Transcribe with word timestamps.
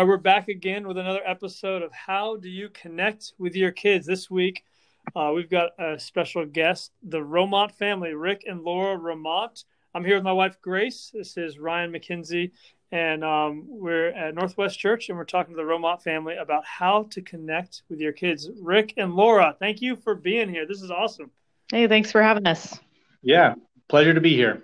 All 0.00 0.06
right, 0.06 0.08
we're 0.08 0.16
back 0.16 0.48
again 0.48 0.88
with 0.88 0.96
another 0.96 1.20
episode 1.26 1.82
of 1.82 1.92
How 1.92 2.36
Do 2.36 2.48
You 2.48 2.70
Connect 2.70 3.34
with 3.38 3.54
Your 3.54 3.70
Kids? 3.70 4.06
This 4.06 4.30
week, 4.30 4.64
uh, 5.14 5.32
we've 5.34 5.50
got 5.50 5.72
a 5.78 5.98
special 5.98 6.46
guest, 6.46 6.92
the 7.02 7.22
Romont 7.22 7.70
family, 7.72 8.14
Rick 8.14 8.44
and 8.46 8.62
Laura 8.62 8.96
Romont. 8.96 9.64
I'm 9.94 10.02
here 10.02 10.14
with 10.14 10.24
my 10.24 10.32
wife, 10.32 10.56
Grace. 10.62 11.10
This 11.12 11.36
is 11.36 11.58
Ryan 11.58 11.92
McKenzie, 11.92 12.52
and 12.90 13.22
um, 13.22 13.66
we're 13.68 14.08
at 14.08 14.34
Northwest 14.34 14.78
Church, 14.78 15.10
and 15.10 15.18
we're 15.18 15.24
talking 15.24 15.52
to 15.52 15.58
the 15.58 15.66
Romont 15.66 16.02
family 16.02 16.36
about 16.36 16.64
how 16.64 17.02
to 17.10 17.20
connect 17.20 17.82
with 17.90 18.00
your 18.00 18.12
kids. 18.12 18.48
Rick 18.58 18.94
and 18.96 19.12
Laura, 19.12 19.54
thank 19.58 19.82
you 19.82 19.96
for 19.96 20.14
being 20.14 20.48
here. 20.48 20.66
This 20.66 20.80
is 20.80 20.90
awesome. 20.90 21.30
Hey, 21.70 21.88
thanks 21.88 22.10
for 22.10 22.22
having 22.22 22.46
us. 22.46 22.80
Yeah, 23.20 23.52
pleasure 23.86 24.14
to 24.14 24.20
be 24.22 24.34
here. 24.34 24.62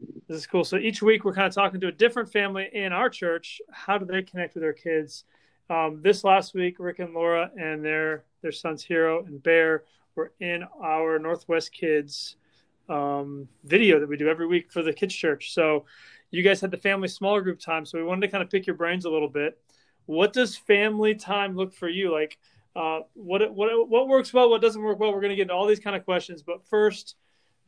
This 0.00 0.38
is 0.38 0.46
cool. 0.46 0.64
So 0.64 0.76
each 0.76 1.02
week 1.02 1.24
we're 1.24 1.34
kind 1.34 1.46
of 1.46 1.54
talking 1.54 1.80
to 1.80 1.88
a 1.88 1.92
different 1.92 2.32
family 2.32 2.68
in 2.72 2.92
our 2.92 3.08
church. 3.08 3.60
How 3.70 3.98
do 3.98 4.04
they 4.04 4.22
connect 4.22 4.54
with 4.54 4.62
their 4.62 4.72
kids? 4.72 5.24
Um, 5.70 6.00
this 6.02 6.24
last 6.24 6.54
week, 6.54 6.76
Rick 6.78 6.98
and 6.98 7.14
Laura 7.14 7.50
and 7.58 7.84
their 7.84 8.24
their 8.42 8.52
sons 8.52 8.84
Hero 8.84 9.24
and 9.24 9.42
Bear 9.42 9.84
were 10.14 10.32
in 10.40 10.64
our 10.82 11.18
Northwest 11.18 11.72
Kids 11.72 12.36
um, 12.88 13.48
video 13.64 13.98
that 14.00 14.08
we 14.08 14.16
do 14.16 14.28
every 14.28 14.46
week 14.46 14.70
for 14.70 14.82
the 14.82 14.92
kids 14.92 15.14
church. 15.14 15.52
So 15.52 15.86
you 16.30 16.42
guys 16.42 16.60
had 16.60 16.70
the 16.70 16.76
family 16.76 17.08
smaller 17.08 17.40
group 17.40 17.60
time, 17.60 17.86
so 17.86 17.98
we 17.98 18.04
wanted 18.04 18.26
to 18.26 18.30
kind 18.30 18.42
of 18.42 18.50
pick 18.50 18.66
your 18.66 18.76
brains 18.76 19.04
a 19.04 19.10
little 19.10 19.28
bit. 19.28 19.58
What 20.06 20.32
does 20.32 20.56
family 20.56 21.14
time 21.14 21.56
look 21.56 21.72
for 21.72 21.88
you? 21.88 22.12
Like, 22.12 22.38
uh, 22.76 23.00
what 23.14 23.54
what 23.54 23.88
what 23.88 24.08
works 24.08 24.34
well? 24.34 24.50
What 24.50 24.60
doesn't 24.60 24.82
work 24.82 24.98
well? 24.98 25.12
We're 25.12 25.20
going 25.20 25.30
to 25.30 25.36
get 25.36 25.42
into 25.42 25.54
all 25.54 25.66
these 25.66 25.80
kind 25.80 25.96
of 25.96 26.04
questions, 26.04 26.42
but 26.42 26.66
first, 26.68 27.16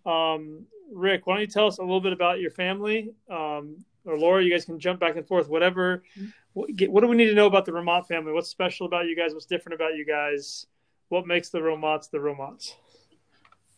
um, 0.07 0.67
Rick, 0.93 1.27
why 1.27 1.35
don't 1.35 1.41
you 1.43 1.47
tell 1.47 1.67
us 1.67 1.79
a 1.79 1.83
little 1.83 2.01
bit 2.01 2.13
about 2.13 2.41
your 2.41 2.51
family? 2.51 3.11
Um, 3.31 3.85
or 4.05 4.19
Laura, 4.19 4.43
you 4.43 4.51
guys 4.51 4.65
can 4.65 4.79
jump 4.79 5.01
back 5.01 5.17
and 5.17 5.27
forth. 5.27 5.49
Whatever. 5.49 6.05
What, 6.53 6.71
what, 6.89 7.01
do 7.01 7.09
we 7.09 7.17
need 7.17 7.27
to 7.27 7.35
know 7.35 7.47
about 7.47 7.65
the 7.67 7.73
Romont 7.73 8.07
family? 8.07 8.33
What's 8.33 8.49
special 8.49 8.87
about 8.87 9.07
you 9.07 9.17
guys? 9.17 9.35
What's 9.35 9.47
different 9.47 9.75
about 9.75 9.97
you 9.97 10.07
guys? 10.07 10.67
What 11.09 11.27
makes 11.27 11.51
the 11.51 11.63
Romonts 11.63 12.09
the 12.09 12.21
Romonts? 12.21 12.77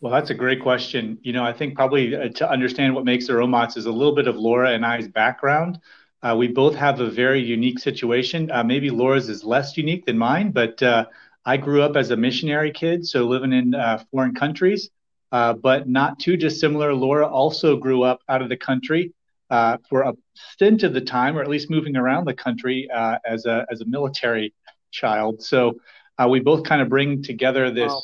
Well, 0.00 0.12
that's 0.12 0.30
a 0.30 0.34
great 0.34 0.62
question. 0.62 1.18
You 1.22 1.32
know, 1.32 1.44
I 1.44 1.52
think 1.52 1.74
probably 1.74 2.14
uh, 2.14 2.28
to 2.28 2.48
understand 2.48 2.94
what 2.94 3.04
makes 3.04 3.26
the 3.26 3.34
Romonts 3.34 3.76
is 3.76 3.86
a 3.86 3.90
little 3.90 4.14
bit 4.14 4.28
of 4.28 4.36
Laura 4.36 4.72
and 4.72 4.86
I's 4.86 5.08
background. 5.08 5.80
Uh, 6.22 6.34
we 6.38 6.48
both 6.48 6.74
have 6.74 7.00
a 7.00 7.10
very 7.10 7.40
unique 7.40 7.78
situation. 7.78 8.50
Uh, 8.50 8.62
maybe 8.62 8.90
Laura's 8.90 9.28
is 9.28 9.44
less 9.44 9.76
unique 9.76 10.04
than 10.06 10.18
mine, 10.18 10.50
but 10.50 10.82
uh, 10.82 11.06
I 11.44 11.56
grew 11.56 11.82
up 11.82 11.96
as 11.96 12.10
a 12.10 12.16
missionary 12.16 12.72
kid, 12.72 13.06
so 13.06 13.24
living 13.24 13.52
in 13.52 13.74
uh, 13.74 14.02
foreign 14.10 14.34
countries. 14.34 14.90
Uh, 15.30 15.52
but 15.52 15.86
not 15.86 16.18
too 16.18 16.36
dissimilar. 16.36 16.94
Laura 16.94 17.26
also 17.26 17.76
grew 17.76 18.02
up 18.02 18.20
out 18.30 18.40
of 18.40 18.48
the 18.48 18.56
country 18.56 19.12
uh, 19.50 19.76
for 19.88 20.02
a 20.02 20.14
stint 20.34 20.82
of 20.82 20.94
the 20.94 21.00
time, 21.00 21.36
or 21.36 21.42
at 21.42 21.48
least 21.48 21.70
moving 21.70 21.96
around 21.96 22.24
the 22.24 22.34
country 22.34 22.88
uh, 22.90 23.18
as 23.26 23.44
a 23.44 23.66
as 23.70 23.80
a 23.82 23.84
military 23.84 24.54
child. 24.90 25.42
So 25.42 25.80
uh, 26.18 26.28
we 26.28 26.40
both 26.40 26.64
kind 26.64 26.80
of 26.80 26.88
bring 26.88 27.22
together 27.22 27.70
this 27.70 27.92
wow. 27.92 28.02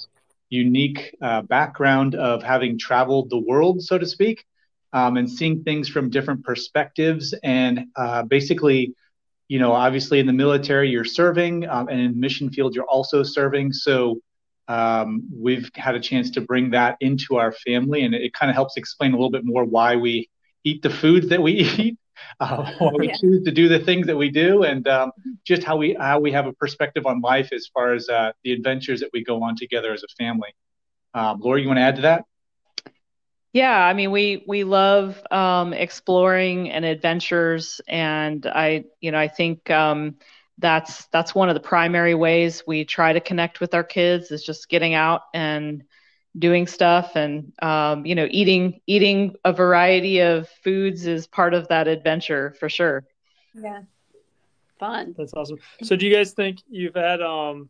unique 0.51 1.17
uh, 1.23 1.43
background 1.43 2.15
of 2.15 2.43
having 2.43 2.79
traveled 2.79 3.31
the 3.31 3.39
world, 3.39 3.83
so 3.83 3.97
to 3.97 4.07
speak, 4.07 4.45
um, 4.93 5.17
and 5.17 5.31
seeing 5.31 5.63
things 5.65 5.89
from 5.89 6.11
different 6.11 6.45
perspectives. 6.45 7.35
And 7.43 7.87
basically, 8.29 8.95
you 9.49 9.59
know, 9.59 9.73
obviously 9.73 10.21
in 10.21 10.27
the 10.27 10.33
military 10.33 10.91
you're 10.91 11.05
serving, 11.05 11.67
um, 11.69 11.89
and 11.89 12.01
in 12.01 12.21
mission 12.21 12.51
field 12.51 12.75
you're 12.75 12.85
also 12.85 13.23
serving. 13.23 13.73
So 13.73 14.21
um, 14.69 15.29
we've 15.33 15.71
had 15.75 15.95
a 15.95 16.01
chance 16.01 16.31
to 16.33 16.41
bring 16.41 16.71
that 16.71 16.97
into 17.01 17.37
our 17.37 17.53
family, 17.53 18.05
and 18.05 18.15
it, 18.15 18.23
it 18.23 18.33
kind 18.33 18.51
of 18.51 18.55
helps 18.55 18.77
explain 18.77 19.13
a 19.13 19.17
little 19.17 19.31
bit 19.31 19.45
more 19.45 19.65
why 19.65 19.97
we 19.97 20.31
eat 20.65 20.83
the 20.83 20.91
foods 20.91 21.29
that 21.29 21.43
we 21.43 21.53
eat, 21.79 21.99
uh, 22.41 22.73
why 22.79 22.93
we 22.99 23.09
yeah. 23.09 23.17
choose 23.21 23.45
to 23.45 23.51
do 23.51 23.69
the 23.69 23.79
things 23.79 24.07
that 24.07 24.17
we 24.17 24.31
do, 24.31 24.63
and 24.63 24.87
um, 24.89 25.13
just 25.45 25.63
how 25.63 25.77
we 25.77 25.95
how 25.95 26.21
we 26.21 26.33
have 26.33 26.47
a 26.47 26.53
perspective 26.53 27.07
on 27.07 27.21
life 27.21 27.51
as 27.53 27.69
far 27.73 27.93
as 27.93 28.09
uh, 28.09 28.33
the 28.43 28.53
adventures 28.53 29.01
that 29.01 29.11
we 29.13 29.23
go 29.23 29.43
on 29.43 29.57
together 29.57 29.93
as 29.93 30.03
a 30.03 30.09
family. 30.19 30.55
Um, 31.13 31.41
Laura, 31.41 31.61
you 31.61 31.69
want 31.69 31.79
to 31.79 31.83
add 31.83 31.97
to 31.97 32.03
that? 32.03 32.25
Yeah, 33.53 33.79
I 33.79 33.93
mean, 33.93 34.11
we 34.11 34.45
we 34.49 34.65
love 34.65 35.23
um, 35.31 35.73
exploring 35.73 36.71
and 36.71 36.85
adventures, 36.85 37.81
and 37.87 38.45
I, 38.47 38.85
you 39.01 39.13
know, 39.13 39.19
I 39.19 39.29
think 39.29 39.71
um, 39.71 40.17
that's 40.59 41.07
that's 41.07 41.35
one 41.35 41.49
of 41.49 41.55
the 41.55 41.61
primary 41.61 42.15
ways 42.15 42.63
we 42.67 42.85
try 42.85 43.13
to 43.13 43.21
connect 43.21 43.61
with 43.61 43.75
our 43.75 43.85
kids 43.85 44.31
is 44.31 44.45
just 44.45 44.69
getting 44.69 44.95
out 44.95 45.23
and 45.35 45.85
doing 46.39 46.67
stuff. 46.67 47.17
And 47.17 47.53
um, 47.61 48.07
you 48.07 48.15
know 48.15 48.29
eating 48.31 48.81
eating 48.87 49.35
a 49.45 49.53
variety 49.53 50.21
of 50.21 50.49
foods 50.63 51.07
is 51.07 51.27
part 51.27 51.55
of 51.55 51.69
that 51.69 51.89
adventure 51.89 52.55
for 52.59 52.69
sure. 52.69 53.05
Yeah. 53.55 53.83
Fun. 54.79 55.15
That's 55.17 55.33
awesome. 55.35 55.59
So 55.83 55.97
do 55.97 56.07
you 56.07 56.15
guys 56.15 56.33
think 56.33 56.61
you've 56.69 56.97
had 56.97 57.23
um 57.23 57.69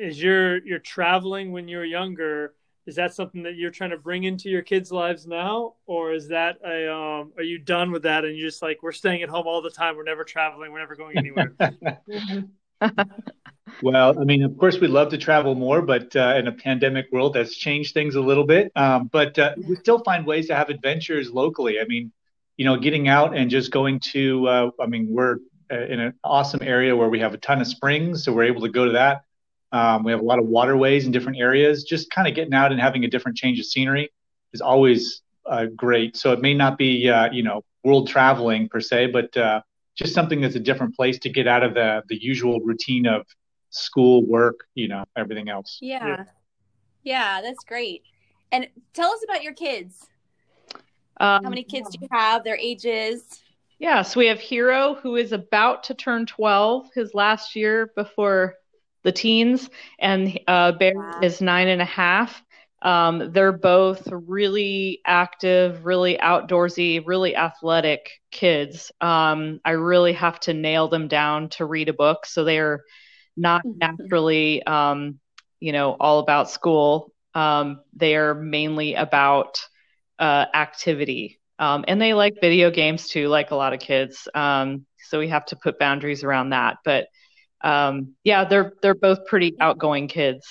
is 0.00 0.20
your 0.20 0.64
you're 0.64 0.78
traveling 0.78 1.52
when 1.52 1.68
you're 1.68 1.84
younger 1.84 2.54
is 2.86 2.96
that 2.96 3.14
something 3.14 3.42
that 3.42 3.56
you're 3.56 3.70
trying 3.70 3.90
to 3.90 3.98
bring 3.98 4.24
into 4.24 4.48
your 4.48 4.62
kids' 4.62 4.90
lives 4.90 5.26
now, 5.26 5.74
or 5.86 6.12
is 6.12 6.28
that 6.28 6.56
a 6.64 6.92
um, 6.92 7.32
are 7.36 7.42
you 7.42 7.58
done 7.58 7.90
with 7.90 8.02
that 8.02 8.24
and 8.24 8.36
you're 8.36 8.48
just 8.48 8.62
like 8.62 8.82
we're 8.82 8.92
staying 8.92 9.22
at 9.22 9.28
home 9.28 9.46
all 9.46 9.62
the 9.62 9.70
time, 9.70 9.96
we're 9.96 10.02
never 10.02 10.24
traveling, 10.24 10.72
we're 10.72 10.80
never 10.80 10.96
going 10.96 11.16
anywhere? 11.16 11.54
well, 13.82 14.18
I 14.18 14.24
mean, 14.24 14.42
of 14.42 14.56
course, 14.56 14.78
we'd 14.80 14.90
love 14.90 15.10
to 15.10 15.18
travel 15.18 15.54
more, 15.54 15.82
but 15.82 16.14
uh, 16.16 16.34
in 16.38 16.46
a 16.46 16.52
pandemic 16.52 17.06
world, 17.12 17.34
that's 17.34 17.54
changed 17.56 17.94
things 17.94 18.14
a 18.14 18.20
little 18.20 18.46
bit. 18.46 18.72
Um, 18.74 19.08
but 19.12 19.38
uh, 19.38 19.54
we 19.68 19.76
still 19.76 20.02
find 20.02 20.26
ways 20.26 20.48
to 20.48 20.54
have 20.54 20.68
adventures 20.68 21.30
locally. 21.30 21.80
I 21.80 21.84
mean, 21.84 22.12
you 22.56 22.64
know, 22.64 22.76
getting 22.76 23.08
out 23.08 23.36
and 23.36 23.50
just 23.50 23.70
going 23.70 24.00
to. 24.12 24.48
Uh, 24.48 24.70
I 24.80 24.86
mean, 24.86 25.06
we're 25.10 25.36
uh, 25.70 25.84
in 25.84 26.00
an 26.00 26.14
awesome 26.24 26.62
area 26.62 26.96
where 26.96 27.08
we 27.08 27.20
have 27.20 27.34
a 27.34 27.38
ton 27.38 27.60
of 27.60 27.66
springs, 27.66 28.24
so 28.24 28.32
we're 28.32 28.44
able 28.44 28.62
to 28.62 28.68
go 28.68 28.86
to 28.86 28.92
that. 28.92 29.22
Um, 29.72 30.02
we 30.02 30.12
have 30.12 30.20
a 30.20 30.24
lot 30.24 30.38
of 30.38 30.46
waterways 30.46 31.06
in 31.06 31.12
different 31.12 31.38
areas. 31.38 31.84
Just 31.84 32.10
kind 32.10 32.26
of 32.26 32.34
getting 32.34 32.54
out 32.54 32.72
and 32.72 32.80
having 32.80 33.04
a 33.04 33.08
different 33.08 33.36
change 33.36 33.58
of 33.60 33.66
scenery 33.66 34.10
is 34.52 34.60
always 34.60 35.22
uh, 35.46 35.66
great. 35.76 36.16
So 36.16 36.32
it 36.32 36.40
may 36.40 36.54
not 36.54 36.76
be, 36.76 37.08
uh, 37.08 37.30
you 37.32 37.42
know, 37.42 37.62
world 37.84 38.08
traveling 38.08 38.68
per 38.68 38.80
se, 38.80 39.08
but 39.08 39.36
uh, 39.36 39.62
just 39.96 40.14
something 40.14 40.40
that's 40.40 40.56
a 40.56 40.60
different 40.60 40.94
place 40.96 41.18
to 41.20 41.28
get 41.28 41.46
out 41.46 41.62
of 41.62 41.74
the 41.74 42.02
the 42.08 42.20
usual 42.20 42.60
routine 42.60 43.06
of 43.06 43.26
school, 43.70 44.26
work, 44.26 44.64
you 44.74 44.88
know, 44.88 45.04
everything 45.16 45.48
else. 45.48 45.78
Yeah, 45.80 46.06
yeah, 46.06 46.24
yeah 47.02 47.40
that's 47.42 47.64
great. 47.64 48.02
And 48.52 48.68
tell 48.92 49.12
us 49.12 49.22
about 49.22 49.42
your 49.42 49.54
kids. 49.54 50.06
Um, 51.20 51.44
How 51.44 51.50
many 51.50 51.62
kids 51.62 51.90
do 51.90 51.98
you 52.00 52.08
have? 52.10 52.44
Their 52.44 52.56
ages? 52.56 53.42
Yeah, 53.78 54.02
so 54.02 54.20
we 54.20 54.26
have 54.26 54.40
Hero, 54.40 54.94
who 54.94 55.16
is 55.16 55.32
about 55.32 55.84
to 55.84 55.94
turn 55.94 56.26
12, 56.26 56.90
his 56.94 57.14
last 57.14 57.54
year 57.54 57.92
before 57.94 58.54
the 59.02 59.12
teens, 59.12 59.68
and 59.98 60.38
uh, 60.46 60.72
Bear 60.72 60.94
wow. 60.94 61.20
is 61.22 61.40
nine 61.40 61.68
and 61.68 61.82
a 61.82 61.86
half. 61.86 62.42
Um, 62.82 63.32
they're 63.32 63.52
both 63.52 64.08
really 64.10 65.00
active, 65.04 65.84
really 65.84 66.16
outdoorsy, 66.16 67.02
really 67.04 67.36
athletic 67.36 68.10
kids. 68.30 68.90
Um, 69.00 69.60
I 69.64 69.72
really 69.72 70.14
have 70.14 70.40
to 70.40 70.54
nail 70.54 70.88
them 70.88 71.08
down 71.08 71.50
to 71.50 71.66
read 71.66 71.88
a 71.88 71.92
book, 71.92 72.24
so 72.24 72.44
they're 72.44 72.84
not 73.36 73.62
mm-hmm. 73.64 73.78
naturally, 73.78 74.62
um, 74.62 75.18
you 75.60 75.72
know, 75.72 75.92
all 76.00 76.20
about 76.20 76.50
school. 76.50 77.12
Um, 77.34 77.80
they 77.94 78.16
are 78.16 78.34
mainly 78.34 78.94
about 78.94 79.60
uh, 80.18 80.46
activity, 80.54 81.38
um, 81.58 81.84
and 81.86 82.00
they 82.00 82.14
like 82.14 82.40
video 82.40 82.70
games 82.70 83.08
too, 83.08 83.28
like 83.28 83.50
a 83.50 83.56
lot 83.56 83.74
of 83.74 83.80
kids. 83.80 84.26
Um, 84.34 84.86
so 85.08 85.18
we 85.18 85.28
have 85.28 85.44
to 85.46 85.56
put 85.56 85.78
boundaries 85.78 86.24
around 86.24 86.50
that, 86.50 86.78
but 86.84 87.08
um, 87.62 88.14
yeah, 88.24 88.44
they're 88.44 88.72
they're 88.82 88.94
both 88.94 89.26
pretty 89.26 89.56
outgoing 89.60 90.08
kids. 90.08 90.46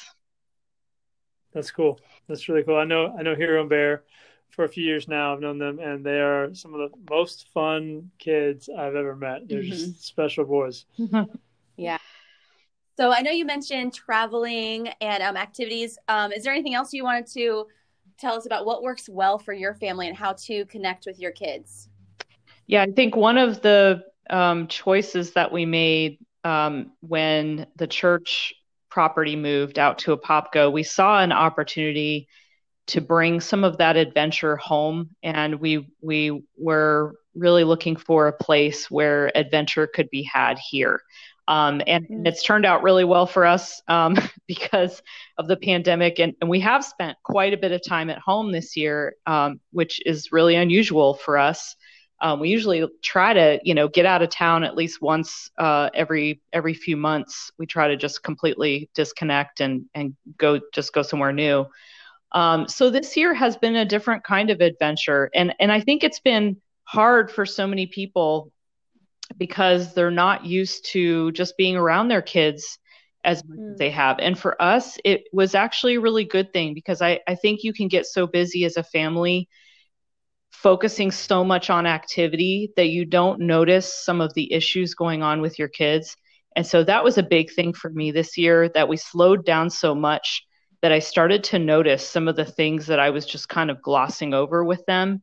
That's 1.53 1.71
cool. 1.71 1.99
That's 2.27 2.47
really 2.47 2.63
cool. 2.63 2.77
I 2.77 2.85
know 2.85 3.15
I 3.17 3.23
know 3.23 3.35
Hero 3.35 3.61
and 3.61 3.69
Bear 3.69 4.03
for 4.49 4.65
a 4.65 4.69
few 4.69 4.83
years 4.83 5.07
now. 5.07 5.33
I've 5.33 5.39
known 5.39 5.57
them, 5.57 5.79
and 5.79 6.05
they 6.05 6.19
are 6.19 6.53
some 6.53 6.73
of 6.73 6.91
the 6.91 6.97
most 7.09 7.47
fun 7.53 8.11
kids 8.19 8.69
I've 8.69 8.95
ever 8.95 9.15
met. 9.15 9.47
They're 9.47 9.61
mm-hmm. 9.61 9.69
just 9.69 10.03
special 10.05 10.45
boys. 10.45 10.85
yeah. 11.77 11.97
So 12.97 13.13
I 13.13 13.21
know 13.21 13.31
you 13.31 13.45
mentioned 13.45 13.93
traveling 13.93 14.89
and 14.99 15.23
um, 15.23 15.37
activities. 15.37 15.97
Um, 16.09 16.33
is 16.33 16.43
there 16.43 16.53
anything 16.53 16.75
else 16.75 16.93
you 16.93 17.03
wanted 17.03 17.27
to 17.27 17.67
tell 18.19 18.35
us 18.35 18.45
about 18.45 18.65
what 18.65 18.83
works 18.83 19.07
well 19.07 19.39
for 19.39 19.53
your 19.53 19.73
family 19.73 20.07
and 20.07 20.17
how 20.17 20.33
to 20.33 20.65
connect 20.65 21.05
with 21.05 21.17
your 21.17 21.31
kids? 21.31 21.87
Yeah, 22.67 22.83
I 22.83 22.91
think 22.91 23.15
one 23.15 23.37
of 23.37 23.61
the 23.61 24.03
um, 24.29 24.67
choices 24.67 25.31
that 25.31 25.51
we 25.51 25.65
made 25.65 26.19
um, 26.43 26.91
when 27.01 27.67
the 27.75 27.87
church 27.87 28.53
property 28.89 29.35
moved 29.35 29.77
out 29.77 29.99
to 29.99 30.15
Apopka, 30.15 30.71
we 30.71 30.83
saw 30.83 31.21
an 31.21 31.31
opportunity 31.31 32.27
to 32.87 33.01
bring 33.01 33.39
some 33.39 33.63
of 33.63 33.77
that 33.77 33.97
adventure 33.97 34.55
home, 34.57 35.09
and 35.21 35.59
we 35.59 35.87
we 36.01 36.43
were 36.57 37.15
really 37.35 37.63
looking 37.63 37.95
for 37.95 38.27
a 38.27 38.33
place 38.33 38.89
where 38.89 39.35
adventure 39.37 39.87
could 39.87 40.09
be 40.09 40.23
had 40.23 40.57
here. 40.57 41.01
Um, 41.47 41.81
and, 41.87 42.05
and, 42.09 42.27
it's 42.27 42.43
turned 42.43 42.65
out 42.65 42.83
really 42.83 43.03
well 43.03 43.25
for 43.25 43.43
us 43.43 43.81
um, 43.87 44.15
because 44.47 45.01
of 45.37 45.47
the 45.47 45.57
pandemic. 45.57 46.19
And, 46.19 46.35
and, 46.41 46.49
we 46.49 46.59
have 46.59 46.85
spent 46.85 47.17
quite 47.23 47.53
a 47.53 47.57
bit 47.57 47.71
of 47.71 47.83
time 47.83 48.11
at 48.11 48.19
home 48.19 48.51
this 48.51 48.77
year, 48.77 49.15
um, 49.25 49.59
which 49.71 49.99
is 50.05 50.31
really 50.31 50.55
unusual 50.55 51.15
for 51.15 51.39
us. 51.39 51.75
Um, 52.21 52.39
we 52.39 52.49
usually 52.49 52.85
try 53.01 53.33
to, 53.33 53.59
you 53.63 53.73
know, 53.73 53.87
get 53.87 54.05
out 54.05 54.21
of 54.21 54.29
town 54.29 54.63
at 54.63 54.75
least 54.75 55.01
once 55.01 55.49
uh, 55.57 55.89
every 55.93 56.41
every 56.51 56.73
few 56.73 56.97
months. 56.97 57.51
We 57.57 57.65
try 57.65 57.87
to 57.87 57.95
just 57.95 58.23
completely 58.23 58.89
disconnect 58.93 59.61
and 59.61 59.85
and 59.93 60.15
go 60.37 60.59
just 60.73 60.93
go 60.93 61.01
somewhere 61.01 61.31
new. 61.31 61.65
Um, 62.31 62.67
so 62.67 62.89
this 62.89 63.17
year 63.17 63.33
has 63.33 63.57
been 63.57 63.75
a 63.75 63.85
different 63.85 64.23
kind 64.23 64.49
of 64.49 64.61
adventure, 64.61 65.29
and 65.33 65.53
and 65.59 65.71
I 65.71 65.79
think 65.79 66.03
it's 66.03 66.19
been 66.19 66.57
hard 66.83 67.31
for 67.31 67.45
so 67.45 67.67
many 67.67 67.87
people 67.87 68.51
because 69.37 69.93
they're 69.93 70.11
not 70.11 70.45
used 70.45 70.85
to 70.91 71.31
just 71.31 71.55
being 71.55 71.75
around 71.75 72.07
their 72.07 72.21
kids 72.21 72.79
as 73.23 73.43
much 73.45 73.59
mm. 73.59 73.71
as 73.73 73.77
they 73.77 73.89
have. 73.91 74.17
And 74.19 74.37
for 74.37 74.59
us, 74.61 74.97
it 75.05 75.25
was 75.31 75.55
actually 75.55 75.95
a 75.95 76.01
really 76.01 76.25
good 76.25 76.51
thing 76.51 76.73
because 76.73 77.01
I, 77.01 77.19
I 77.27 77.35
think 77.35 77.63
you 77.63 77.73
can 77.73 77.87
get 77.87 78.05
so 78.05 78.25
busy 78.25 78.65
as 78.65 78.77
a 78.77 78.83
family 78.83 79.47
focusing 80.61 81.11
so 81.11 81.43
much 81.43 81.69
on 81.69 81.85
activity 81.85 82.71
that 82.75 82.89
you 82.89 83.05
don't 83.05 83.39
notice 83.39 83.93
some 84.03 84.21
of 84.21 84.33
the 84.33 84.51
issues 84.53 84.93
going 84.93 85.23
on 85.23 85.41
with 85.41 85.57
your 85.57 85.69
kids. 85.69 86.15
And 86.55 86.65
so 86.65 86.83
that 86.83 87.03
was 87.03 87.17
a 87.17 87.23
big 87.23 87.51
thing 87.51 87.73
for 87.73 87.89
me 87.89 88.11
this 88.11 88.37
year 88.37 88.69
that 88.69 88.89
we 88.89 88.97
slowed 88.97 89.45
down 89.45 89.69
so 89.69 89.95
much 89.95 90.45
that 90.81 90.91
I 90.91 90.99
started 90.99 91.43
to 91.45 91.59
notice 91.59 92.07
some 92.07 92.27
of 92.27 92.35
the 92.35 92.45
things 92.45 92.87
that 92.87 92.99
I 92.99 93.09
was 93.09 93.25
just 93.25 93.49
kind 93.49 93.69
of 93.69 93.81
glossing 93.81 94.33
over 94.33 94.63
with 94.63 94.85
them 94.85 95.21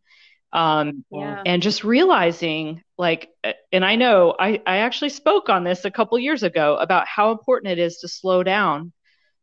um, 0.52 1.04
yeah. 1.10 1.42
and 1.44 1.62
just 1.62 1.84
realizing 1.84 2.82
like 2.96 3.28
and 3.72 3.84
i 3.84 3.94
know 3.94 4.34
I, 4.38 4.62
I 4.66 4.78
actually 4.78 5.10
spoke 5.10 5.48
on 5.48 5.64
this 5.64 5.84
a 5.84 5.90
couple 5.90 6.18
years 6.18 6.42
ago 6.42 6.76
about 6.76 7.06
how 7.06 7.30
important 7.30 7.72
it 7.72 7.78
is 7.78 7.98
to 7.98 8.08
slow 8.08 8.42
down 8.42 8.92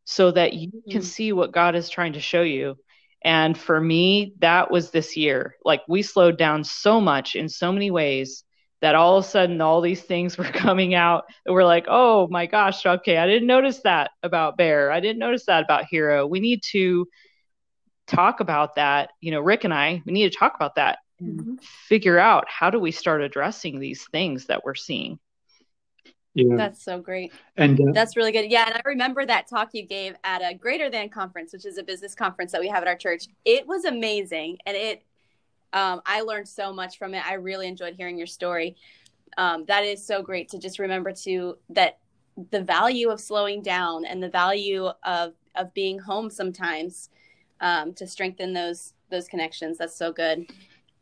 so 0.04 0.32
that 0.32 0.54
you 0.54 0.68
mm-hmm. 0.68 0.90
can 0.90 1.02
see 1.02 1.32
what 1.32 1.52
god 1.52 1.76
is 1.76 1.88
trying 1.88 2.14
to 2.14 2.20
show 2.20 2.42
you 2.42 2.76
and 3.24 3.56
for 3.56 3.80
me 3.80 4.34
that 4.40 4.70
was 4.70 4.90
this 4.90 5.16
year. 5.16 5.56
Like 5.64 5.82
we 5.88 6.02
slowed 6.02 6.38
down 6.38 6.62
so 6.62 7.00
much 7.00 7.34
in 7.34 7.48
so 7.48 7.72
many 7.72 7.90
ways 7.90 8.44
that 8.82 8.94
all 8.94 9.16
of 9.16 9.24
a 9.24 9.28
sudden 9.28 9.62
all 9.62 9.80
these 9.80 10.02
things 10.02 10.36
were 10.38 10.44
coming 10.44 10.94
out 10.94 11.24
that 11.44 11.52
we're 11.52 11.64
like 11.64 11.86
oh 11.88 12.28
my 12.28 12.46
gosh 12.46 12.84
okay 12.84 13.16
i 13.16 13.26
didn't 13.26 13.48
notice 13.48 13.80
that 13.80 14.10
about 14.22 14.58
bear. 14.58 14.92
I 14.92 15.00
didn't 15.00 15.18
notice 15.18 15.46
that 15.46 15.64
about 15.64 15.86
hero. 15.86 16.26
We 16.26 16.40
need 16.40 16.62
to 16.72 17.08
talk 18.06 18.40
about 18.40 18.74
that. 18.74 19.10
You 19.20 19.30
know 19.30 19.40
rick 19.40 19.64
and 19.64 19.72
i 19.72 20.02
we 20.04 20.12
need 20.12 20.30
to 20.30 20.38
talk 20.38 20.54
about 20.54 20.74
that 20.74 20.98
mm-hmm. 21.22 21.54
figure 21.88 22.18
out 22.18 22.44
how 22.48 22.70
do 22.70 22.78
we 22.78 22.90
start 22.90 23.22
addressing 23.22 23.80
these 23.80 24.04
things 24.12 24.46
that 24.46 24.64
we're 24.64 24.74
seeing 24.74 25.18
yeah. 26.34 26.56
That's 26.56 26.82
so 26.82 27.00
great. 27.00 27.32
And 27.56 27.80
uh, 27.80 27.92
that's 27.92 28.16
really 28.16 28.32
good. 28.32 28.50
Yeah. 28.50 28.66
And 28.66 28.74
I 28.74 28.82
remember 28.84 29.24
that 29.24 29.46
talk 29.46 29.70
you 29.72 29.86
gave 29.86 30.14
at 30.24 30.42
a 30.42 30.54
greater 30.54 30.90
than 30.90 31.08
conference, 31.08 31.52
which 31.52 31.64
is 31.64 31.78
a 31.78 31.82
business 31.82 32.14
conference 32.14 32.50
that 32.52 32.60
we 32.60 32.68
have 32.68 32.82
at 32.82 32.88
our 32.88 32.96
church. 32.96 33.26
It 33.44 33.66
was 33.66 33.84
amazing. 33.84 34.58
And 34.66 34.76
it, 34.76 35.02
um, 35.72 36.02
I 36.04 36.22
learned 36.22 36.48
so 36.48 36.72
much 36.72 36.98
from 36.98 37.14
it. 37.14 37.24
I 37.24 37.34
really 37.34 37.68
enjoyed 37.68 37.94
hearing 37.94 38.18
your 38.18 38.26
story. 38.26 38.76
Um, 39.38 39.64
that 39.66 39.84
is 39.84 40.04
so 40.04 40.22
great 40.22 40.48
to 40.50 40.58
just 40.58 40.78
remember 40.78 41.12
to 41.24 41.56
that 41.70 41.98
the 42.50 42.62
value 42.62 43.10
of 43.10 43.20
slowing 43.20 43.62
down 43.62 44.04
and 44.04 44.22
the 44.22 44.28
value 44.28 44.88
of, 45.04 45.34
of 45.54 45.72
being 45.72 46.00
home 46.00 46.30
sometimes 46.30 47.10
um, 47.60 47.94
to 47.94 48.06
strengthen 48.08 48.52
those, 48.52 48.92
those 49.10 49.28
connections. 49.28 49.78
That's 49.78 49.96
so 49.96 50.12
good. 50.12 50.50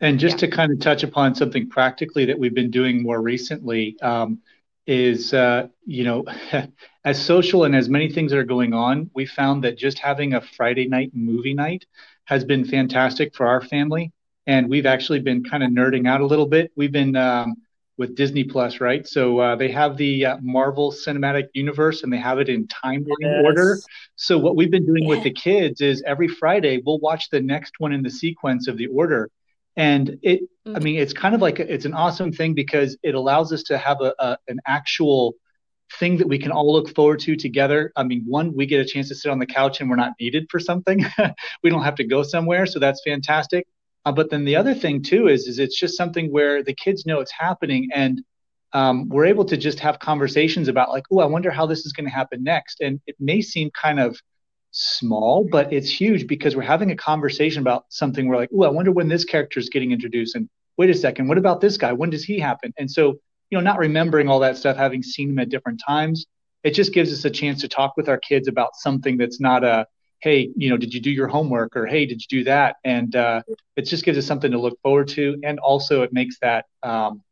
And 0.03 0.19
just 0.19 0.43
yeah. 0.43 0.49
to 0.49 0.57
kind 0.57 0.73
of 0.73 0.81
touch 0.81 1.05
upon 1.05 1.35
something 1.35 1.69
practically 1.69 2.27
that 2.27 2.39
we've 2.39 2.55
been 2.55 2.71
doing 2.71 3.03
more 3.03 3.23
recently 3.23 3.99
um, 4.03 4.41
is, 4.87 5.33
uh, 5.33 5.69
you 5.85 6.05
know, 6.05 6.25
as 7.05 7.25
social 7.25 7.65
and 7.65 7.75
as 7.75 7.89
many 7.89 8.11
things 8.11 8.33
are 8.33 8.45
going 8.45 8.75
on, 8.75 9.11
we 9.15 9.27
found 9.27 9.65
that 9.65 9.79
just 9.79 9.99
having 9.99 10.35
a 10.35 10.41
Friday 10.41 10.89
night 10.89 11.11
movie 11.15 11.55
night 11.55 11.87
has 12.25 12.45
been 12.45 12.65
fantastic 12.65 13.35
for 13.35 13.47
our 13.47 13.61
family. 13.61 14.13
And 14.47 14.69
we've 14.69 14.87
actually 14.87 15.21
been 15.21 15.45
kind 15.45 15.63
of 15.63 15.71
nerding 15.71 16.09
out 16.09 16.21
a 16.21 16.27
little 16.27 16.47
bit. 16.47 16.73
We've 16.77 16.91
been 16.91 17.15
um, 17.15 17.55
with 17.97 18.17
Disney 18.17 18.43
Plus, 18.43 18.81
right? 18.81 19.07
So 19.07 19.39
uh, 19.39 19.57
they 19.57 19.71
have 19.71 19.97
the 19.97 20.27
uh, 20.27 20.37
Marvel 20.43 20.91
Cinematic 20.91 21.49
Universe 21.55 22.03
and 22.03 22.13
they 22.13 22.19
have 22.19 22.39
it 22.39 22.49
in 22.49 22.67
timeline 22.67 23.07
yes. 23.21 23.43
order. 23.45 23.79
So 24.17 24.39
what 24.39 24.57
we've 24.57 24.71
been 24.71 24.87
doing 24.87 25.05
yeah. 25.05 25.11
with 25.11 25.23
the 25.23 25.33
kids 25.33 25.81
is 25.81 26.03
every 26.07 26.29
Friday 26.29 26.83
we'll 26.85 26.99
watch 26.99 27.31
the 27.31 27.41
next 27.41 27.75
one 27.79 27.93
in 27.93 28.03
the 28.03 28.11
sequence 28.11 28.67
of 28.67 28.77
the 28.77 28.89
order 28.89 29.31
and 29.77 30.19
it 30.23 30.43
mm-hmm. 30.43 30.77
i 30.77 30.79
mean 30.81 30.99
it's 30.99 31.13
kind 31.13 31.35
of 31.35 31.41
like 31.41 31.59
a, 31.59 31.73
it's 31.73 31.85
an 31.85 31.95
awesome 31.95 32.33
thing 32.33 32.55
because 32.55 32.97
it 33.03 33.15
allows 33.15 33.53
us 33.53 33.63
to 33.65 33.79
have 33.79 34.01
a, 34.01 34.15
a, 34.19 34.39
an 34.49 34.61
actual 34.67 35.35
thing 35.99 36.17
that 36.19 36.29
we 36.29 36.39
can 36.39 36.51
all 36.51 36.73
look 36.73 36.95
forward 36.95 37.21
to 37.21 37.37
together. 37.37 37.93
I 37.97 38.05
mean 38.05 38.25
one 38.27 38.55
we 38.55 38.67
get 38.67 38.81
a 38.81 38.85
chance 38.85 39.09
to 39.09 39.15
sit 39.15 39.31
on 39.31 39.39
the 39.39 39.47
couch 39.47 39.81
and 39.81 39.91
we're 39.91 39.97
not 39.97 40.13
needed 40.21 40.47
for 40.51 40.61
something. 40.61 41.05
We 41.63 41.71
don't 41.71 41.85
have 41.85 41.97
to 41.97 42.05
go 42.05 42.23
somewhere 42.23 42.67
so 42.67 42.79
that's 42.79 43.03
fantastic. 43.05 43.67
Uh, 44.05 44.13
but 44.13 44.31
then 44.31 44.45
the 44.45 44.57
other 44.57 44.75
thing 44.75 45.03
too 45.03 45.29
is 45.29 45.47
is 45.47 45.59
it's 45.59 45.79
just 45.79 45.97
something 45.97 46.33
where 46.33 46.63
the 46.63 46.75
kids 46.75 47.07
know 47.07 47.21
it's 47.21 47.33
happening 47.33 47.89
and 47.95 48.23
um, 48.75 49.09
we're 49.11 49.27
able 49.27 49.45
to 49.45 49.57
just 49.59 49.81
have 49.81 49.99
conversations 49.99 50.69
about 50.69 50.89
like 50.89 51.05
oh 51.13 51.19
i 51.21 51.27
wonder 51.27 51.51
how 51.51 51.67
this 51.67 51.85
is 51.85 51.93
going 51.93 52.07
to 52.07 52.15
happen 52.15 52.43
next. 52.43 52.81
And 52.81 53.01
it 53.07 53.17
may 53.21 53.43
seem 53.43 53.71
kind 53.71 54.01
of 54.01 54.19
small, 54.73 55.47
but 55.51 55.73
it's 55.73 55.89
huge 55.89 56.27
because 56.27 56.57
we're 56.57 56.63
having 56.63 56.91
a 56.91 56.97
conversation 56.97 57.61
about 57.61 57.85
something. 57.91 58.27
We're 58.27 58.37
like, 58.37 58.51
oh, 58.55 58.65
I 58.65 58.69
wonder 58.69 58.91
when 58.91 59.09
this 59.09 59.25
character 59.25 59.61
is 59.61 59.69
getting 59.69 59.93
introduced. 59.93 60.35
And 60.35 60.49
wait 60.77 60.91
a 60.91 60.95
second, 60.95 61.29
what 61.29 61.39
about 61.39 61.61
this 61.61 61.77
guy? 61.77 61.93
When 61.93 62.11
does 62.11 62.25
he 62.25 62.39
happen? 62.39 62.73
And 62.79 62.91
so, 62.91 63.19
you 63.51 63.59
know, 63.59 63.61
not 63.61 63.79
remembering 63.79 64.29
all 64.29 64.41
that 64.41 64.57
stuff, 64.57 64.77
having 64.77 65.03
seen 65.03 65.31
him 65.31 65.39
at 65.39 65.51
different 65.51 65.81
times, 65.87 66.27
it 66.65 66.73
just 66.75 66.93
gives 66.93 67.13
us 67.13 67.25
a 67.25 67.31
chance 67.31 67.61
to 67.61 67.69
talk 67.69 67.97
with 67.97 68.09
our 68.09 68.19
kids 68.19 68.49
about 68.49 68.75
something 68.75 69.17
that's 69.17 69.41
not 69.41 69.63
a, 69.63 69.87
hey, 70.21 70.51
you 70.57 70.71
know, 70.71 70.77
did 70.77 70.95
you 70.95 71.01
do 71.01 71.11
your 71.11 71.29
homework? 71.29 71.77
Or 71.77 71.87
hey, 71.87 72.07
did 72.07 72.23
you 72.23 72.39
do 72.39 72.45
that? 72.45 72.77
And 72.85 73.15
uh, 73.15 73.43
it 73.77 73.83
just 73.83 74.05
gives 74.05 74.17
us 74.17 74.27
something 74.27 74.53
to 74.53 74.59
look 74.59 74.79
forward 74.83 75.09
to. 75.09 75.37
And 75.43 75.59
also, 75.59 76.03
it 76.03 76.13
makes 76.13 76.39
that, 76.41 76.67
um, 76.83 77.23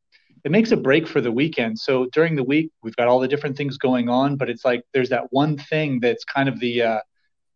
it 0.44 0.50
makes 0.50 0.72
a 0.72 0.76
break 0.76 1.06
for 1.06 1.20
the 1.20 1.30
weekend. 1.30 1.78
So 1.78 2.06
during 2.12 2.34
the 2.34 2.44
week, 2.44 2.70
we've 2.82 2.96
got 2.96 3.08
all 3.08 3.20
the 3.20 3.28
different 3.28 3.56
things 3.56 3.78
going 3.78 4.08
on, 4.08 4.36
but 4.36 4.50
it's 4.50 4.64
like 4.64 4.82
there's 4.92 5.10
that 5.10 5.24
one 5.30 5.56
thing 5.56 6.00
that's 6.00 6.24
kind 6.24 6.48
of 6.48 6.58
the, 6.60 6.82
uh, 6.82 6.98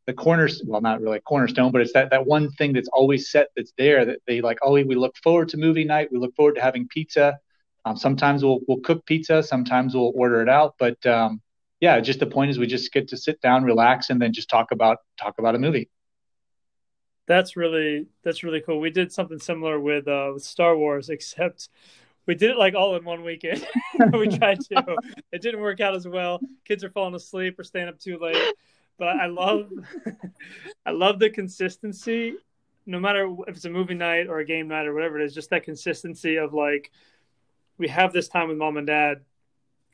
the 0.06 0.12
corners 0.12 0.62
well 0.66 0.80
not 0.80 1.00
really 1.00 1.20
cornerstone 1.20 1.72
but 1.72 1.80
it's 1.80 1.92
that 1.92 2.10
that 2.10 2.26
one 2.26 2.50
thing 2.52 2.72
that's 2.72 2.88
always 2.92 3.30
set 3.30 3.48
that's 3.56 3.72
there 3.78 4.04
that 4.04 4.18
they 4.26 4.40
like 4.40 4.58
oh 4.62 4.72
we 4.72 4.84
look 4.84 5.16
forward 5.22 5.48
to 5.48 5.56
movie 5.56 5.84
night. 5.84 6.08
We 6.12 6.18
look 6.18 6.34
forward 6.34 6.56
to 6.56 6.60
having 6.60 6.88
pizza. 6.88 7.38
Um, 7.84 7.96
sometimes 7.96 8.44
we'll 8.44 8.60
we'll 8.66 8.80
cook 8.80 9.04
pizza. 9.06 9.42
Sometimes 9.42 9.94
we'll 9.94 10.12
order 10.14 10.42
it 10.42 10.48
out. 10.48 10.74
But 10.78 11.04
um, 11.06 11.40
yeah 11.80 12.00
just 12.00 12.20
the 12.20 12.26
point 12.26 12.50
is 12.50 12.58
we 12.58 12.66
just 12.66 12.92
get 12.92 13.08
to 13.08 13.16
sit 13.16 13.40
down 13.40 13.64
relax 13.64 14.10
and 14.10 14.20
then 14.20 14.32
just 14.32 14.48
talk 14.48 14.72
about 14.72 14.98
talk 15.18 15.38
about 15.38 15.54
a 15.54 15.58
movie. 15.58 15.88
That's 17.26 17.56
really 17.56 18.06
that's 18.22 18.42
really 18.42 18.60
cool. 18.60 18.80
We 18.80 18.90
did 18.90 19.12
something 19.12 19.38
similar 19.38 19.80
with 19.80 20.06
uh 20.08 20.32
with 20.34 20.44
star 20.44 20.76
wars 20.76 21.08
except 21.08 21.68
we 22.26 22.34
did 22.34 22.50
it 22.50 22.56
like 22.56 22.74
all 22.74 22.96
in 22.96 23.04
one 23.04 23.22
weekend. 23.22 23.66
We 24.12 24.28
tried 24.28 24.60
to. 24.60 24.96
It 25.32 25.42
didn't 25.42 25.60
work 25.60 25.80
out 25.80 25.94
as 25.94 26.06
well. 26.06 26.40
Kids 26.64 26.84
are 26.84 26.90
falling 26.90 27.14
asleep 27.14 27.58
or 27.58 27.64
staying 27.64 27.88
up 27.88 27.98
too 27.98 28.18
late 28.18 28.54
but 28.98 29.08
I 29.08 29.26
love 29.26 29.70
I 30.86 30.90
love 30.90 31.18
the 31.18 31.30
consistency. 31.30 32.34
No 32.86 33.00
matter 33.00 33.34
if 33.48 33.56
it's 33.56 33.64
a 33.64 33.70
movie 33.70 33.94
night 33.94 34.26
or 34.28 34.38
a 34.38 34.44
game 34.44 34.68
night 34.68 34.86
or 34.86 34.94
whatever 34.94 35.18
it 35.18 35.24
is, 35.24 35.34
just 35.34 35.50
that 35.50 35.64
consistency 35.64 36.36
of 36.36 36.52
like 36.52 36.90
we 37.78 37.88
have 37.88 38.12
this 38.12 38.28
time 38.28 38.48
with 38.48 38.58
mom 38.58 38.76
and 38.76 38.86
dad 38.86 39.22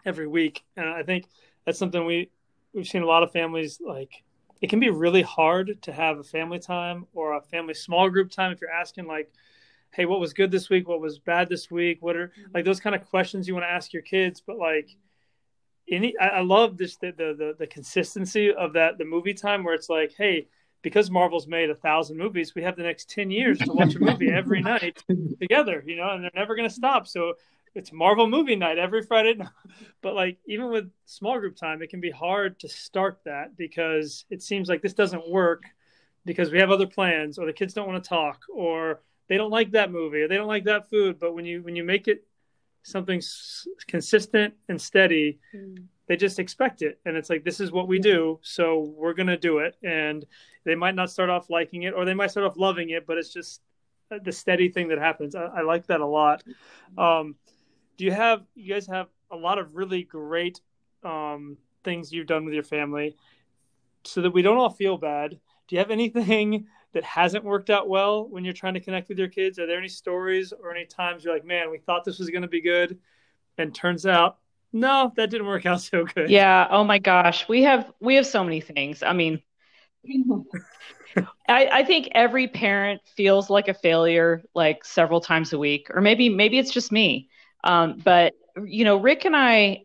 every 0.04 0.26
week, 0.26 0.62
and 0.76 0.88
I 0.88 1.02
think 1.02 1.26
that's 1.64 1.78
something 1.78 2.04
we 2.04 2.30
we've 2.72 2.86
seen 2.86 3.02
a 3.02 3.06
lot 3.06 3.22
of 3.22 3.32
families 3.32 3.80
like. 3.80 4.22
It 4.60 4.68
can 4.68 4.78
be 4.78 4.90
really 4.90 5.22
hard 5.22 5.80
to 5.84 5.92
have 5.92 6.18
a 6.18 6.22
family 6.22 6.58
time 6.58 7.06
or 7.14 7.34
a 7.34 7.40
family 7.40 7.72
small 7.72 8.10
group 8.10 8.30
time 8.30 8.52
if 8.52 8.60
you're 8.60 8.68
asking 8.68 9.06
like, 9.06 9.32
"Hey, 9.90 10.04
what 10.04 10.20
was 10.20 10.34
good 10.34 10.50
this 10.50 10.68
week? 10.68 10.86
What 10.86 11.00
was 11.00 11.18
bad 11.18 11.48
this 11.48 11.70
week? 11.70 12.02
What 12.02 12.14
are 12.14 12.30
like 12.52 12.66
those 12.66 12.78
kind 12.78 12.94
of 12.94 13.06
questions 13.06 13.48
you 13.48 13.54
want 13.54 13.64
to 13.64 13.70
ask 13.70 13.94
your 13.94 14.02
kids?" 14.02 14.42
But 14.46 14.58
like 14.58 14.96
any 15.90 16.14
I, 16.18 16.28
I 16.28 16.40
love 16.40 16.76
this 16.76 16.96
the, 16.96 17.12
the, 17.12 17.34
the 17.36 17.54
the 17.58 17.66
consistency 17.66 18.52
of 18.52 18.72
that 18.74 18.98
the 18.98 19.04
movie 19.04 19.34
time 19.34 19.64
where 19.64 19.74
it's 19.74 19.88
like, 19.88 20.14
hey, 20.16 20.48
because 20.82 21.10
Marvel's 21.10 21.46
made 21.46 21.70
a 21.70 21.74
thousand 21.74 22.16
movies, 22.16 22.54
we 22.54 22.62
have 22.62 22.76
the 22.76 22.82
next 22.82 23.10
ten 23.10 23.30
years 23.30 23.58
to 23.58 23.72
watch 23.72 23.94
a 23.94 24.00
movie 24.00 24.30
every 24.30 24.62
night 24.74 25.02
together, 25.40 25.82
you 25.86 25.96
know, 25.96 26.10
and 26.10 26.24
they're 26.24 26.30
never 26.34 26.54
gonna 26.54 26.70
stop. 26.70 27.06
So 27.06 27.34
it's 27.74 27.92
Marvel 27.92 28.26
movie 28.26 28.56
night 28.56 28.78
every 28.78 29.02
Friday. 29.02 29.38
But 30.02 30.14
like 30.14 30.38
even 30.46 30.70
with 30.70 30.90
small 31.04 31.38
group 31.38 31.56
time, 31.56 31.82
it 31.82 31.90
can 31.90 32.00
be 32.00 32.10
hard 32.10 32.58
to 32.60 32.68
start 32.68 33.20
that 33.26 33.56
because 33.56 34.24
it 34.30 34.42
seems 34.42 34.68
like 34.68 34.80
this 34.80 34.94
doesn't 34.94 35.28
work 35.28 35.64
because 36.24 36.50
we 36.50 36.58
have 36.58 36.70
other 36.70 36.86
plans 36.86 37.38
or 37.38 37.44
the 37.46 37.52
kids 37.52 37.74
don't 37.74 37.86
want 37.86 38.02
to 38.02 38.08
talk 38.08 38.40
or 38.52 39.02
they 39.28 39.36
don't 39.36 39.50
like 39.50 39.72
that 39.72 39.92
movie 39.92 40.22
or 40.22 40.28
they 40.28 40.36
don't 40.36 40.48
like 40.48 40.64
that 40.64 40.88
food. 40.88 41.18
But 41.18 41.34
when 41.34 41.44
you 41.44 41.62
when 41.62 41.76
you 41.76 41.84
make 41.84 42.08
it 42.08 42.24
something 42.82 43.18
s- 43.18 43.66
consistent 43.86 44.54
and 44.68 44.80
steady, 44.80 45.38
mm. 45.54 45.84
they 46.06 46.16
just 46.16 46.38
expect 46.38 46.82
it. 46.82 46.98
And 47.04 47.16
it's 47.16 47.30
like, 47.30 47.44
this 47.44 47.60
is 47.60 47.72
what 47.72 47.88
we 47.88 47.98
do. 47.98 48.38
So 48.42 48.94
we're 48.96 49.14
going 49.14 49.28
to 49.28 49.36
do 49.36 49.58
it. 49.58 49.76
And 49.82 50.24
they 50.64 50.74
might 50.74 50.94
not 50.94 51.10
start 51.10 51.30
off 51.30 51.50
liking 51.50 51.82
it 51.84 51.94
or 51.94 52.04
they 52.04 52.14
might 52.14 52.30
start 52.30 52.46
off 52.46 52.56
loving 52.56 52.90
it, 52.90 53.06
but 53.06 53.18
it's 53.18 53.32
just 53.32 53.60
the 54.24 54.32
steady 54.32 54.68
thing 54.68 54.88
that 54.88 54.98
happens. 54.98 55.34
I, 55.34 55.44
I 55.44 55.62
like 55.62 55.86
that 55.86 56.00
a 56.00 56.06
lot. 56.06 56.42
Um, 56.98 57.36
do 57.96 58.04
you 58.04 58.12
have, 58.12 58.42
you 58.54 58.72
guys 58.74 58.86
have 58.86 59.06
a 59.30 59.36
lot 59.36 59.58
of 59.58 59.76
really 59.76 60.02
great 60.02 60.60
um, 61.04 61.56
things 61.84 62.12
you've 62.12 62.26
done 62.26 62.44
with 62.44 62.54
your 62.54 62.64
family 62.64 63.16
so 64.04 64.22
that 64.22 64.32
we 64.32 64.42
don't 64.42 64.56
all 64.56 64.70
feel 64.70 64.98
bad. 64.98 65.30
Do 65.30 65.76
you 65.76 65.78
have 65.78 65.90
anything 65.90 66.66
that 66.92 67.04
hasn't 67.04 67.44
worked 67.44 67.70
out 67.70 67.88
well 67.88 68.28
when 68.28 68.44
you're 68.44 68.54
trying 68.54 68.74
to 68.74 68.80
connect 68.80 69.08
with 69.08 69.18
your 69.18 69.28
kids? 69.28 69.58
Are 69.58 69.66
there 69.66 69.78
any 69.78 69.88
stories 69.88 70.52
or 70.52 70.74
any 70.74 70.86
times 70.86 71.24
you're 71.24 71.34
like, 71.34 71.44
man, 71.44 71.70
we 71.70 71.78
thought 71.78 72.04
this 72.04 72.18
was 72.18 72.30
going 72.30 72.42
to 72.42 72.48
be 72.48 72.60
good, 72.60 72.98
and 73.58 73.74
turns 73.74 74.06
out 74.06 74.38
no, 74.72 75.12
that 75.16 75.30
didn't 75.30 75.46
work 75.46 75.66
out 75.66 75.80
so 75.80 76.04
good. 76.04 76.30
Yeah. 76.30 76.66
Oh 76.70 76.84
my 76.84 76.98
gosh, 76.98 77.48
we 77.48 77.62
have 77.62 77.90
we 78.00 78.14
have 78.16 78.26
so 78.26 78.44
many 78.44 78.60
things. 78.60 79.02
I 79.02 79.12
mean, 79.12 79.40
I, 81.48 81.66
I 81.66 81.84
think 81.84 82.08
every 82.12 82.48
parent 82.48 83.02
feels 83.16 83.50
like 83.50 83.68
a 83.68 83.74
failure 83.74 84.42
like 84.54 84.84
several 84.84 85.20
times 85.20 85.52
a 85.52 85.58
week, 85.58 85.88
or 85.90 86.00
maybe 86.00 86.28
maybe 86.28 86.58
it's 86.58 86.70
just 86.70 86.92
me. 86.92 87.28
Um, 87.64 88.00
but 88.02 88.34
you 88.64 88.84
know, 88.84 88.96
Rick 88.96 89.24
and 89.24 89.36
I, 89.36 89.84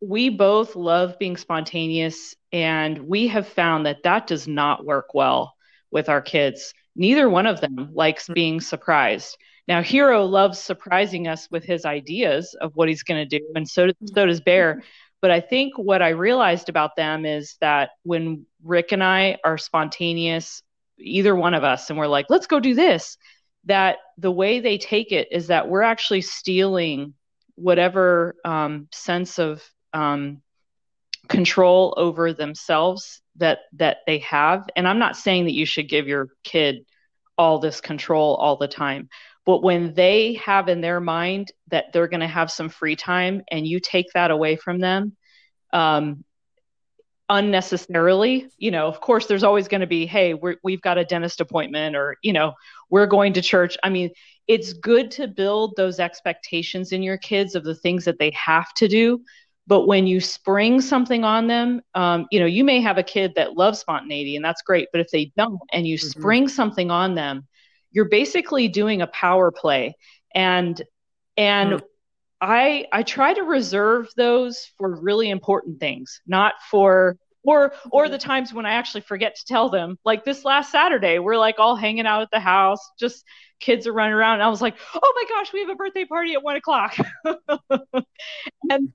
we 0.00 0.28
both 0.28 0.76
love 0.76 1.18
being 1.18 1.36
spontaneous, 1.36 2.34
and 2.52 3.08
we 3.08 3.28
have 3.28 3.48
found 3.48 3.86
that 3.86 4.02
that 4.04 4.26
does 4.26 4.46
not 4.46 4.84
work 4.84 5.14
well 5.14 5.55
with 5.90 6.08
our 6.08 6.20
kids. 6.20 6.74
Neither 6.94 7.28
one 7.28 7.46
of 7.46 7.60
them 7.60 7.90
likes 7.92 8.28
being 8.28 8.60
surprised. 8.60 9.36
Now, 9.68 9.82
Hero 9.82 10.24
loves 10.24 10.58
surprising 10.58 11.26
us 11.26 11.48
with 11.50 11.64
his 11.64 11.84
ideas 11.84 12.54
of 12.60 12.72
what 12.76 12.88
he's 12.88 13.02
going 13.02 13.28
to 13.28 13.38
do, 13.38 13.44
and 13.54 13.68
so, 13.68 13.88
so 14.04 14.26
does 14.26 14.40
Bear. 14.40 14.82
But 15.20 15.30
I 15.30 15.40
think 15.40 15.76
what 15.76 16.02
I 16.02 16.10
realized 16.10 16.68
about 16.68 16.94
them 16.94 17.26
is 17.26 17.56
that 17.60 17.90
when 18.02 18.46
Rick 18.62 18.92
and 18.92 19.02
I 19.02 19.38
are 19.44 19.58
spontaneous, 19.58 20.62
either 20.98 21.34
one 21.34 21.54
of 21.54 21.64
us, 21.64 21.90
and 21.90 21.98
we're 21.98 22.06
like, 22.06 22.26
let's 22.28 22.46
go 22.46 22.60
do 22.60 22.74
this, 22.74 23.16
that 23.64 23.96
the 24.18 24.30
way 24.30 24.60
they 24.60 24.78
take 24.78 25.12
it 25.12 25.28
is 25.32 25.48
that 25.48 25.68
we're 25.68 25.82
actually 25.82 26.20
stealing 26.20 27.14
whatever 27.56 28.36
um, 28.44 28.88
sense 28.92 29.38
of 29.38 29.62
um, 29.92 30.42
control 31.28 31.94
over 31.96 32.32
themselves 32.32 33.20
that 33.36 33.60
that 33.74 33.98
they 34.06 34.18
have. 34.18 34.66
And 34.76 34.86
I'm 34.86 34.98
not 34.98 35.16
saying 35.16 35.44
that 35.44 35.54
you 35.54 35.66
should 35.66 35.88
give 35.88 36.08
your 36.08 36.30
kid 36.44 36.84
all 37.38 37.58
this 37.58 37.80
control 37.80 38.34
all 38.36 38.56
the 38.56 38.68
time 38.68 39.08
but 39.46 39.62
when 39.62 39.94
they 39.94 40.34
have 40.44 40.68
in 40.68 40.80
their 40.80 41.00
mind 41.00 41.52
that 41.68 41.92
they're 41.92 42.08
going 42.08 42.20
to 42.20 42.26
have 42.26 42.50
some 42.50 42.68
free 42.68 42.96
time 42.96 43.42
and 43.50 43.66
you 43.66 43.78
take 43.78 44.12
that 44.12 44.32
away 44.32 44.56
from 44.56 44.80
them, 44.80 45.16
um, 45.72 46.24
unnecessarily, 47.28 48.48
you 48.58 48.72
know, 48.72 48.88
of 48.88 49.00
course, 49.00 49.26
there's 49.26 49.44
always 49.44 49.68
going 49.68 49.80
to 49.80 49.86
be, 49.86 50.04
hey, 50.04 50.34
we 50.34 50.72
have 50.72 50.82
got 50.82 50.98
a 50.98 51.04
dentist 51.04 51.40
appointment 51.40 51.94
or, 51.94 52.16
you 52.22 52.32
know, 52.32 52.54
we're 52.90 53.06
going 53.06 53.32
to 53.34 53.42
church. 53.42 53.76
I 53.84 53.88
mean, 53.88 54.10
it's 54.48 54.72
good 54.72 55.12
to 55.12 55.28
build 55.28 55.74
those 55.76 56.00
expectations 56.00 56.90
in 56.90 57.04
your 57.04 57.16
kids 57.16 57.54
of 57.54 57.62
the 57.62 57.74
things 57.74 58.04
that 58.04 58.18
they 58.18 58.32
have 58.32 58.72
to 58.74 58.88
do. 58.88 59.22
But 59.66 59.86
when 59.86 60.06
you 60.06 60.20
spring 60.20 60.80
something 60.80 61.24
on 61.24 61.48
them, 61.48 61.82
um, 61.94 62.26
you 62.30 62.38
know, 62.38 62.46
you 62.46 62.62
may 62.62 62.80
have 62.80 62.98
a 62.98 63.02
kid 63.02 63.32
that 63.34 63.54
loves 63.54 63.80
spontaneity 63.80 64.36
and 64.36 64.44
that's 64.44 64.62
great. 64.62 64.88
But 64.92 65.00
if 65.00 65.10
they 65.10 65.32
don't 65.36 65.58
and 65.72 65.86
you 65.86 65.96
mm-hmm. 65.96 66.20
spring 66.20 66.48
something 66.48 66.90
on 66.90 67.14
them, 67.14 67.46
you're 67.96 68.04
basically 68.04 68.68
doing 68.68 69.00
a 69.00 69.06
power 69.06 69.50
play 69.50 69.96
and 70.34 70.82
and 71.36 71.72
mm. 71.72 71.82
i 72.40 72.84
i 72.92 73.02
try 73.02 73.32
to 73.32 73.42
reserve 73.42 74.08
those 74.16 74.70
for 74.76 75.00
really 75.00 75.30
important 75.30 75.80
things 75.80 76.20
not 76.26 76.54
for 76.70 77.16
or 77.42 77.72
or 77.90 78.08
the 78.08 78.18
times 78.18 78.52
when 78.52 78.66
i 78.66 78.72
actually 78.74 79.00
forget 79.00 79.34
to 79.34 79.44
tell 79.46 79.70
them 79.70 79.98
like 80.04 80.24
this 80.24 80.44
last 80.44 80.70
saturday 80.70 81.18
we're 81.18 81.38
like 81.38 81.56
all 81.58 81.74
hanging 81.74 82.06
out 82.06 82.20
at 82.20 82.30
the 82.30 82.40
house 82.40 82.90
just 83.00 83.24
kids 83.60 83.86
are 83.86 83.92
running 83.94 84.12
around 84.12 84.34
and 84.34 84.42
i 84.42 84.48
was 84.48 84.60
like 84.60 84.76
oh 84.94 85.12
my 85.16 85.24
gosh 85.34 85.52
we 85.52 85.60
have 85.60 85.70
a 85.70 85.74
birthday 85.74 86.04
party 86.04 86.34
at 86.34 86.42
one 86.42 86.56
o'clock 86.56 86.94
and 88.70 88.92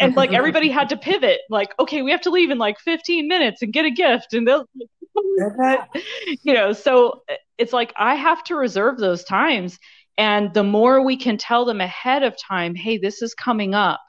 and 0.00 0.14
like 0.16 0.32
everybody 0.32 0.70
had 0.70 0.88
to 0.88 0.96
pivot 0.96 1.40
like 1.50 1.74
okay 1.80 2.02
we 2.02 2.10
have 2.12 2.20
to 2.20 2.30
leave 2.30 2.50
in 2.50 2.58
like 2.58 2.78
15 2.80 3.26
minutes 3.26 3.62
and 3.62 3.72
get 3.72 3.84
a 3.84 3.90
gift 3.90 4.32
and 4.32 4.46
they'll 4.46 4.64
you 6.42 6.54
know 6.54 6.72
so 6.72 7.22
eh, 7.28 7.36
it's 7.58 7.72
like 7.72 7.92
I 7.96 8.14
have 8.14 8.42
to 8.44 8.56
reserve 8.56 8.98
those 8.98 9.24
times. 9.24 9.78
And 10.18 10.52
the 10.54 10.64
more 10.64 11.02
we 11.02 11.16
can 11.16 11.36
tell 11.36 11.64
them 11.64 11.80
ahead 11.80 12.22
of 12.22 12.36
time, 12.40 12.74
hey, 12.74 12.98
this 12.98 13.22
is 13.22 13.34
coming 13.34 13.74
up, 13.74 14.00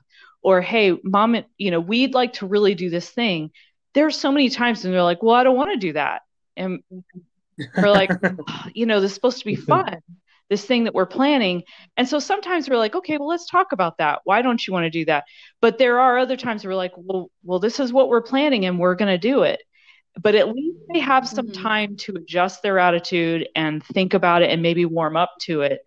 or 0.41 0.61
hey, 0.61 0.97
mom, 1.03 1.35
you 1.57 1.71
know, 1.71 1.81
we'd 1.81 2.13
like 2.13 2.33
to 2.33 2.47
really 2.47 2.75
do 2.75 2.89
this 2.89 3.09
thing. 3.09 3.51
There's 3.93 4.17
so 4.17 4.31
many 4.31 4.49
times 4.49 4.85
and 4.85 4.93
they're 4.93 5.03
like, 5.03 5.21
well, 5.21 5.35
I 5.35 5.43
don't 5.43 5.57
want 5.57 5.71
to 5.71 5.77
do 5.77 5.93
that. 5.93 6.21
And 6.55 6.81
we're 7.75 7.89
like, 7.89 8.11
oh, 8.23 8.63
you 8.73 8.85
know, 8.85 9.01
this 9.01 9.11
is 9.11 9.15
supposed 9.15 9.39
to 9.39 9.45
be 9.45 9.55
fun, 9.55 9.97
this 10.49 10.65
thing 10.65 10.85
that 10.85 10.93
we're 10.93 11.05
planning. 11.05 11.63
And 11.97 12.07
so 12.07 12.19
sometimes 12.19 12.69
we're 12.69 12.77
like, 12.77 12.95
okay, 12.95 13.17
well, 13.17 13.27
let's 13.27 13.49
talk 13.49 13.71
about 13.71 13.97
that. 13.97 14.21
Why 14.23 14.41
don't 14.41 14.65
you 14.65 14.73
want 14.73 14.85
to 14.85 14.89
do 14.89 15.05
that? 15.05 15.25
But 15.61 15.77
there 15.77 15.99
are 15.99 16.17
other 16.17 16.37
times 16.37 16.63
we're 16.63 16.75
like, 16.75 16.93
well, 16.95 17.29
well, 17.43 17.59
this 17.59 17.79
is 17.79 17.91
what 17.91 18.09
we're 18.09 18.21
planning 18.21 18.65
and 18.65 18.79
we're 18.79 18.95
going 18.95 19.11
to 19.11 19.17
do 19.17 19.43
it 19.43 19.61
but 20.21 20.35
at 20.35 20.53
least 20.53 20.77
they 20.91 20.99
have 20.99 21.27
some 21.27 21.47
mm-hmm. 21.47 21.61
time 21.61 21.95
to 21.95 22.13
adjust 22.15 22.61
their 22.63 22.79
attitude 22.79 23.47
and 23.55 23.83
think 23.85 24.13
about 24.13 24.41
it 24.41 24.49
and 24.49 24.61
maybe 24.61 24.85
warm 24.85 25.15
up 25.15 25.33
to 25.39 25.61
it 25.61 25.81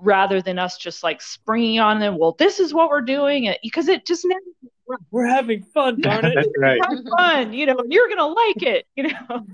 rather 0.00 0.40
than 0.40 0.58
us 0.58 0.78
just 0.78 1.02
like 1.02 1.20
springing 1.20 1.80
on 1.80 1.98
them 1.98 2.16
well 2.16 2.36
this 2.38 2.60
is 2.60 2.72
what 2.72 2.88
we're 2.90 3.00
doing 3.00 3.52
because 3.62 3.88
it 3.88 4.06
just 4.06 4.24
never 4.24 5.00
we're 5.10 5.26
having 5.26 5.62
fun 5.62 6.00
darn 6.00 6.24
it 6.24 6.34
that's 6.34 6.48
right 6.58 6.80
fun 7.18 7.52
you 7.52 7.66
know 7.66 7.82
you're 7.88 8.08
gonna 8.08 8.26
like 8.26 8.62
it 8.62 8.86
you 8.94 9.04
know 9.04 9.46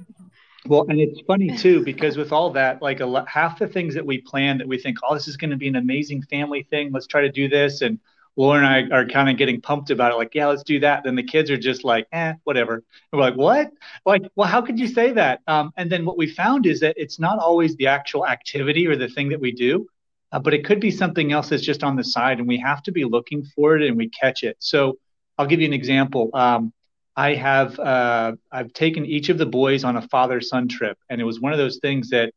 well 0.68 0.86
and 0.88 1.00
it's 1.00 1.20
funny 1.26 1.56
too 1.56 1.82
because 1.84 2.16
with 2.16 2.32
all 2.32 2.50
that 2.50 2.80
like 2.82 3.00
a 3.00 3.24
half 3.28 3.58
the 3.58 3.66
things 3.66 3.94
that 3.94 4.04
we 4.04 4.18
plan 4.18 4.58
that 4.58 4.68
we 4.68 4.78
think 4.78 4.98
oh 5.02 5.14
this 5.14 5.28
is 5.28 5.36
going 5.36 5.50
to 5.50 5.56
be 5.56 5.68
an 5.68 5.76
amazing 5.76 6.22
family 6.22 6.62
thing 6.70 6.92
let's 6.92 7.06
try 7.06 7.20
to 7.20 7.30
do 7.30 7.48
this 7.48 7.82
and 7.82 7.98
Laura 8.36 8.58
and 8.58 8.66
I 8.66 8.94
are 8.94 9.06
kind 9.06 9.30
of 9.30 9.38
getting 9.38 9.62
pumped 9.62 9.90
about 9.90 10.12
it, 10.12 10.16
like, 10.16 10.34
yeah, 10.34 10.46
let's 10.46 10.62
do 10.62 10.78
that. 10.80 11.04
Then 11.04 11.14
the 11.14 11.22
kids 11.22 11.50
are 11.50 11.56
just 11.56 11.84
like, 11.84 12.06
eh, 12.12 12.34
whatever. 12.44 12.74
And 12.74 12.84
we're 13.12 13.20
like, 13.20 13.36
what? 13.36 13.70
Like, 14.04 14.22
well, 14.36 14.46
how 14.46 14.60
could 14.60 14.78
you 14.78 14.88
say 14.88 15.12
that? 15.12 15.40
Um, 15.46 15.72
and 15.78 15.90
then 15.90 16.04
what 16.04 16.18
we 16.18 16.26
found 16.26 16.66
is 16.66 16.80
that 16.80 16.94
it's 16.98 17.18
not 17.18 17.38
always 17.38 17.74
the 17.76 17.86
actual 17.86 18.26
activity 18.26 18.86
or 18.86 18.94
the 18.94 19.08
thing 19.08 19.30
that 19.30 19.40
we 19.40 19.52
do, 19.52 19.86
uh, 20.32 20.38
but 20.38 20.52
it 20.52 20.66
could 20.66 20.80
be 20.80 20.90
something 20.90 21.32
else 21.32 21.48
that's 21.48 21.62
just 21.62 21.82
on 21.82 21.96
the 21.96 22.04
side, 22.04 22.38
and 22.38 22.46
we 22.46 22.58
have 22.58 22.82
to 22.82 22.92
be 22.92 23.04
looking 23.04 23.42
for 23.42 23.76
it 23.76 23.88
and 23.88 23.96
we 23.96 24.10
catch 24.10 24.42
it. 24.42 24.56
So 24.58 24.98
I'll 25.38 25.46
give 25.46 25.60
you 25.60 25.66
an 25.66 25.72
example. 25.72 26.28
Um, 26.34 26.74
I 27.16 27.34
have 27.34 27.78
uh, 27.78 28.32
I've 28.52 28.72
taken 28.72 29.06
each 29.06 29.30
of 29.30 29.38
the 29.38 29.46
boys 29.46 29.84
on 29.84 29.96
a 29.96 30.06
father 30.08 30.40
son 30.40 30.68
trip, 30.68 30.98
and 31.08 31.20
it 31.20 31.24
was 31.24 31.40
one 31.40 31.52
of 31.52 31.58
those 31.58 31.78
things 31.78 32.10
that 32.10 32.32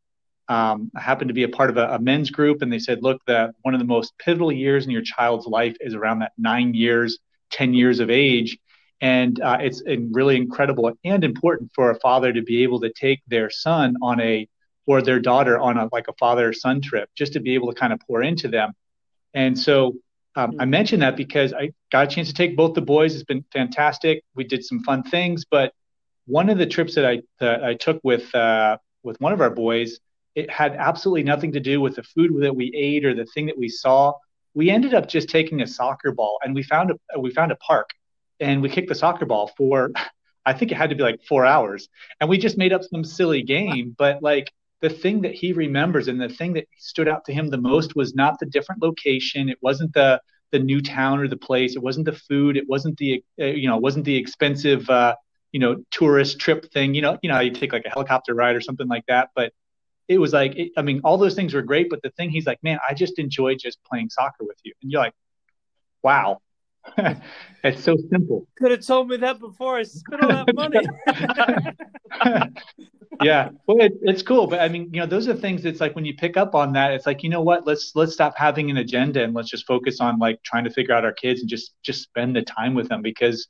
um, 0.48 0.90
I 0.96 1.00
happened 1.00 1.28
to 1.28 1.34
be 1.34 1.44
a 1.44 1.48
part 1.48 1.70
of 1.70 1.76
a, 1.76 1.90
a, 1.90 1.98
men's 2.00 2.30
group, 2.30 2.60
and 2.60 2.72
they 2.72 2.80
said, 2.80 3.02
look, 3.02 3.20
that 3.26 3.54
one 3.62 3.72
of 3.72 3.78
the 3.78 3.86
most 3.86 4.12
pivotal 4.18 4.50
years 4.50 4.84
in 4.84 4.90
your 4.90 5.02
child's 5.02 5.46
life 5.46 5.76
is 5.80 5.94
around 5.94 6.18
that 6.20 6.32
nine 6.36 6.74
years, 6.74 7.18
10 7.52 7.72
years 7.72 8.00
of 8.00 8.10
age. 8.10 8.58
And 9.00 9.40
uh, 9.40 9.58
it's 9.60 9.80
really 9.86 10.36
incredible 10.36 10.92
and 11.04 11.22
important 11.22 11.70
for 11.72 11.92
a 11.92 12.00
father 12.00 12.32
to 12.32 12.42
be 12.42 12.64
able 12.64 12.80
to 12.80 12.92
take 12.92 13.20
their 13.28 13.48
son 13.48 13.94
on 14.02 14.20
a, 14.20 14.48
or 14.86 15.02
their 15.02 15.20
daughter 15.20 15.56
on 15.56 15.78
a, 15.78 15.88
like 15.92 16.08
a 16.08 16.14
father 16.18 16.52
son 16.52 16.80
trip, 16.80 17.08
just 17.14 17.34
to 17.34 17.40
be 17.40 17.54
able 17.54 17.72
to 17.72 17.78
kind 17.78 17.92
of 17.92 18.00
pour 18.00 18.20
into 18.20 18.48
them. 18.48 18.72
And 19.32 19.56
so 19.56 19.94
um, 20.40 20.56
I 20.58 20.64
mentioned 20.64 21.02
that 21.02 21.16
because 21.16 21.52
I 21.52 21.72
got 21.92 22.04
a 22.04 22.06
chance 22.06 22.28
to 22.28 22.34
take 22.34 22.56
both 22.56 22.74
the 22.74 22.80
boys. 22.80 23.14
It's 23.14 23.24
been 23.24 23.44
fantastic. 23.52 24.22
We 24.34 24.44
did 24.44 24.64
some 24.64 24.80
fun 24.80 25.02
things, 25.02 25.44
but 25.44 25.72
one 26.26 26.48
of 26.48 26.58
the 26.58 26.66
trips 26.66 26.94
that 26.94 27.04
I, 27.04 27.20
that 27.40 27.62
I 27.62 27.74
took 27.74 28.00
with, 28.02 28.34
uh, 28.34 28.78
with 29.02 29.20
one 29.20 29.32
of 29.32 29.40
our 29.40 29.50
boys, 29.50 29.98
it 30.34 30.50
had 30.50 30.74
absolutely 30.76 31.24
nothing 31.24 31.52
to 31.52 31.60
do 31.60 31.80
with 31.80 31.96
the 31.96 32.02
food 32.02 32.30
that 32.42 32.54
we 32.54 32.72
ate 32.74 33.04
or 33.04 33.14
the 33.14 33.26
thing 33.26 33.46
that 33.46 33.58
we 33.58 33.68
saw. 33.68 34.14
We 34.54 34.70
ended 34.70 34.94
up 34.94 35.08
just 35.08 35.28
taking 35.28 35.60
a 35.60 35.66
soccer 35.66 36.12
ball 36.12 36.38
and 36.42 36.54
we 36.54 36.62
found 36.62 36.92
a 37.14 37.20
we 37.20 37.30
found 37.30 37.52
a 37.52 37.56
park 37.56 37.90
and 38.38 38.62
we 38.62 38.68
kicked 38.68 38.88
the 38.88 38.94
soccer 38.94 39.26
ball 39.26 39.50
for 39.56 39.90
I 40.46 40.54
think 40.54 40.72
it 40.72 40.76
had 40.76 40.88
to 40.90 40.96
be 40.96 41.02
like 41.02 41.20
4 41.28 41.44
hours 41.44 41.88
and 42.20 42.30
we 42.30 42.38
just 42.38 42.56
made 42.56 42.72
up 42.72 42.82
some 42.82 43.04
silly 43.04 43.42
game 43.42 43.94
but 43.96 44.22
like 44.22 44.50
the 44.80 44.90
thing 44.90 45.20
that 45.22 45.34
he 45.34 45.52
remembers 45.52 46.08
and 46.08 46.20
the 46.20 46.28
thing 46.28 46.54
that 46.54 46.66
stood 46.78 47.08
out 47.08 47.24
to 47.26 47.32
him 47.32 47.48
the 47.48 47.58
most 47.58 47.96
was 47.96 48.14
not 48.14 48.38
the 48.38 48.46
different 48.46 48.82
location. 48.82 49.48
It 49.48 49.58
wasn't 49.60 49.92
the 49.94 50.20
the 50.52 50.58
new 50.58 50.80
town 50.80 51.20
or 51.20 51.28
the 51.28 51.36
place. 51.36 51.76
It 51.76 51.82
wasn't 51.82 52.06
the 52.06 52.12
food. 52.12 52.56
It 52.56 52.68
wasn't 52.68 52.96
the 52.98 53.22
uh, 53.40 53.46
you 53.46 53.68
know 53.68 53.76
it 53.76 53.82
wasn't 53.82 54.04
the 54.04 54.16
expensive 54.16 54.88
uh, 54.90 55.14
you 55.52 55.60
know 55.60 55.76
tourist 55.90 56.38
trip 56.38 56.70
thing. 56.72 56.94
You 56.94 57.02
know 57.02 57.18
you 57.22 57.28
know 57.30 57.40
you 57.40 57.50
take 57.50 57.72
like 57.72 57.84
a 57.86 57.90
helicopter 57.90 58.34
ride 58.34 58.56
or 58.56 58.60
something 58.60 58.88
like 58.88 59.04
that 59.06 59.30
but 59.34 59.52
it 60.10 60.18
was 60.18 60.32
like, 60.32 60.56
it, 60.56 60.72
I 60.76 60.82
mean, 60.82 61.00
all 61.04 61.16
those 61.18 61.36
things 61.36 61.54
were 61.54 61.62
great, 61.62 61.88
but 61.88 62.02
the 62.02 62.10
thing 62.10 62.30
he's 62.30 62.44
like, 62.44 62.58
man, 62.64 62.80
I 62.86 62.94
just 62.94 63.20
enjoy 63.20 63.54
just 63.54 63.78
playing 63.84 64.10
soccer 64.10 64.40
with 64.42 64.58
you. 64.64 64.72
And 64.82 64.90
you're 64.90 65.00
like, 65.00 65.14
wow, 66.02 66.40
it's 67.64 67.82
so 67.84 67.96
simple. 68.10 68.46
Could 68.58 68.70
have 68.70 68.86
told 68.86 69.08
me 69.08 69.16
that 69.18 69.38
before 69.38 69.76
I 69.76 69.82
spent 69.82 70.22
all 70.22 70.44
that 70.44 70.54
money. 72.32 72.52
yeah, 73.22 73.50
well, 73.66 73.80
it, 73.80 73.92
it's 74.02 74.22
cool, 74.22 74.46
but 74.46 74.60
I 74.60 74.68
mean, 74.68 74.90
you 74.92 75.00
know, 75.00 75.06
those 75.06 75.28
are 75.28 75.34
things. 75.34 75.64
It's 75.64 75.80
like 75.80 75.94
when 75.94 76.04
you 76.04 76.14
pick 76.14 76.36
up 76.36 76.54
on 76.54 76.72
that, 76.72 76.92
it's 76.92 77.06
like, 77.06 77.22
you 77.22 77.28
know 77.28 77.42
what? 77.42 77.66
Let's 77.66 77.92
let's 77.94 78.12
stop 78.12 78.34
having 78.36 78.70
an 78.70 78.78
agenda 78.78 79.22
and 79.22 79.34
let's 79.34 79.50
just 79.50 79.66
focus 79.66 80.00
on 80.00 80.18
like 80.18 80.42
trying 80.42 80.64
to 80.64 80.70
figure 80.70 80.94
out 80.94 81.04
our 81.04 81.12
kids 81.12 81.40
and 81.40 81.48
just 81.48 81.74
just 81.82 82.02
spend 82.02 82.34
the 82.36 82.42
time 82.42 82.74
with 82.74 82.88
them 82.88 83.02
because 83.02 83.46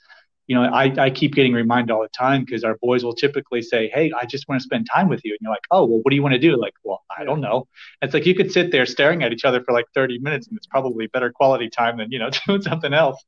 you 0.50 0.56
know, 0.56 0.64
I, 0.64 0.92
I 0.98 1.10
keep 1.10 1.36
getting 1.36 1.52
reminded 1.52 1.92
all 1.92 2.02
the 2.02 2.08
time 2.08 2.44
because 2.44 2.64
our 2.64 2.76
boys 2.82 3.04
will 3.04 3.14
typically 3.14 3.62
say, 3.62 3.88
Hey, 3.94 4.10
I 4.20 4.26
just 4.26 4.48
want 4.48 4.60
to 4.60 4.64
spend 4.64 4.88
time 4.92 5.08
with 5.08 5.24
you. 5.24 5.30
And 5.30 5.38
you're 5.42 5.52
like, 5.52 5.62
Oh, 5.70 5.84
well, 5.84 6.00
what 6.02 6.10
do 6.10 6.16
you 6.16 6.24
want 6.24 6.32
to 6.32 6.40
do? 6.40 6.60
Like, 6.60 6.74
well, 6.82 7.04
I 7.16 7.22
don't 7.22 7.40
know. 7.40 7.68
It's 8.02 8.12
like 8.12 8.26
you 8.26 8.34
could 8.34 8.50
sit 8.50 8.72
there 8.72 8.84
staring 8.84 9.22
at 9.22 9.32
each 9.32 9.44
other 9.44 9.62
for 9.62 9.72
like 9.72 9.84
30 9.94 10.18
minutes 10.18 10.48
and 10.48 10.56
it's 10.56 10.66
probably 10.66 11.06
better 11.06 11.30
quality 11.30 11.70
time 11.70 11.98
than, 11.98 12.10
you 12.10 12.18
know, 12.18 12.30
doing 12.48 12.62
something 12.62 12.92
else. 12.92 13.24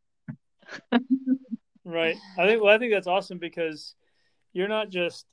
right. 1.85 2.17
I 2.37 2.47
think, 2.49 2.61
well, 2.61 2.75
I 2.75 2.79
think 2.79 2.93
that's 2.93 3.07
awesome 3.07 3.39
because 3.39 3.95
you're 4.53 4.67
not 4.67 4.91
just 4.91 5.25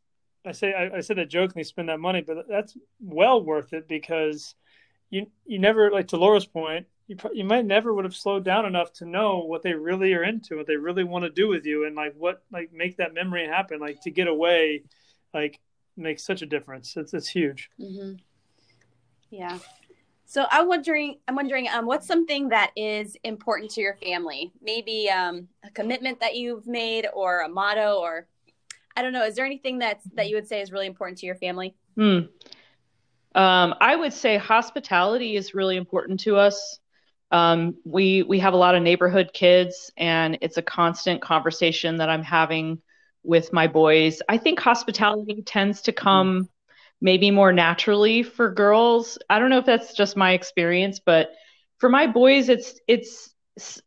I 0.46 0.52
say 0.52 0.72
I, 0.72 0.98
I 0.98 1.02
said 1.02 1.18
that 1.18 1.32
jokingly 1.32 1.64
spend 1.64 1.90
that 1.90 2.00
money, 2.00 2.22
but 2.22 2.48
that's 2.48 2.78
well 3.00 3.44
worth 3.44 3.74
it 3.74 3.88
because 3.88 4.54
you 5.10 5.26
you 5.48 5.58
never 5.58 5.90
like 5.90 6.10
to 6.10 6.18
Laura's 6.18 6.46
point. 6.46 6.86
You 7.10 7.18
you 7.34 7.44
might 7.44 7.66
never 7.66 7.92
would 7.92 8.06
have 8.06 8.16
slowed 8.16 8.46
down 8.46 8.68
enough 8.68 8.94
to 8.94 9.06
know 9.06 9.40
what 9.40 9.64
they 9.64 9.74
really 9.74 10.14
are 10.14 10.24
into, 10.24 10.58
what 10.58 10.68
they 10.68 10.76
really 10.76 11.04
want 11.04 11.24
to 11.24 11.32
do 11.32 11.48
with 11.48 11.66
you, 11.66 11.86
and 11.86 11.96
like 11.96 12.14
what 12.16 12.44
like 12.52 12.72
make 12.72 12.98
that 12.98 13.16
memory 13.16 13.48
happen. 13.48 13.80
Like 13.80 14.00
to 14.02 14.12
get 14.12 14.28
away, 14.28 14.84
like 15.34 15.60
makes 15.98 16.24
such 16.24 16.44
a 16.44 16.46
difference. 16.46 16.96
It's 16.96 17.16
it's 17.16 17.28
huge. 17.28 17.72
Mm-hmm. 17.82 18.18
Yeah. 19.32 19.58
So 20.26 20.46
I'm 20.52 20.68
wondering, 20.68 21.18
I'm 21.28 21.36
wondering, 21.36 21.68
um, 21.70 21.88
what's 21.88 22.06
something 22.06 22.50
that 22.50 22.70
is 22.76 23.18
important 23.24 23.72
to 23.72 23.82
your 23.82 23.96
family? 23.96 24.54
Maybe 24.62 25.10
um, 25.10 25.48
a 25.66 25.72
commitment 25.72 26.20
that 26.20 26.36
you've 26.36 26.68
made, 26.68 27.08
or 27.12 27.42
a 27.42 27.50
motto, 27.50 27.96
or 27.96 28.28
I 28.96 29.02
don't 29.02 29.14
know. 29.14 29.26
Is 29.26 29.36
there 29.36 29.48
anything 29.48 29.80
that's 29.80 30.06
that 30.14 30.30
you 30.30 30.36
would 30.36 30.48
say 30.48 30.62
is 30.62 30.72
really 30.72 30.86
important 30.86 31.18
to 31.18 31.26
your 31.26 31.38
family? 31.38 31.74
Hmm. 31.96 32.20
Um, 33.34 33.74
I 33.82 33.96
would 33.96 34.14
say 34.14 34.38
hospitality 34.38 35.36
is 35.36 35.56
really 35.56 35.76
important 35.76 36.20
to 36.22 36.36
us. 36.36 36.80
Um, 37.32 37.76
we 37.86 38.24
we 38.24 38.40
have 38.40 38.54
a 38.54 38.58
lot 38.58 38.76
of 38.76 38.82
neighborhood 38.84 39.32
kids, 39.34 39.92
and 39.98 40.38
it's 40.42 40.58
a 40.58 40.62
constant 40.62 41.22
conversation 41.22 41.98
that 41.98 42.10
I'm 42.10 42.24
having 42.24 42.82
with 43.24 43.54
my 43.54 43.68
boys. 43.68 44.22
I 44.28 44.38
think 44.38 44.60
hospitality 44.60 45.44
tends 45.46 45.82
to 45.84 45.92
come 45.92 46.50
maybe 47.02 47.32
more 47.32 47.54
naturally 47.54 48.24
for 48.24 48.52
girls. 48.52 49.18
I 49.30 49.40
don't 49.40 49.50
know 49.50 49.60
if 49.60 49.66
that's 49.66 49.94
just 49.94 50.18
my 50.18 50.32
experience, 50.34 51.00
but 51.00 51.32
for 51.78 51.90
my 51.90 52.08
boys, 52.08 52.50
it's 52.50 52.80
it's 52.88 53.34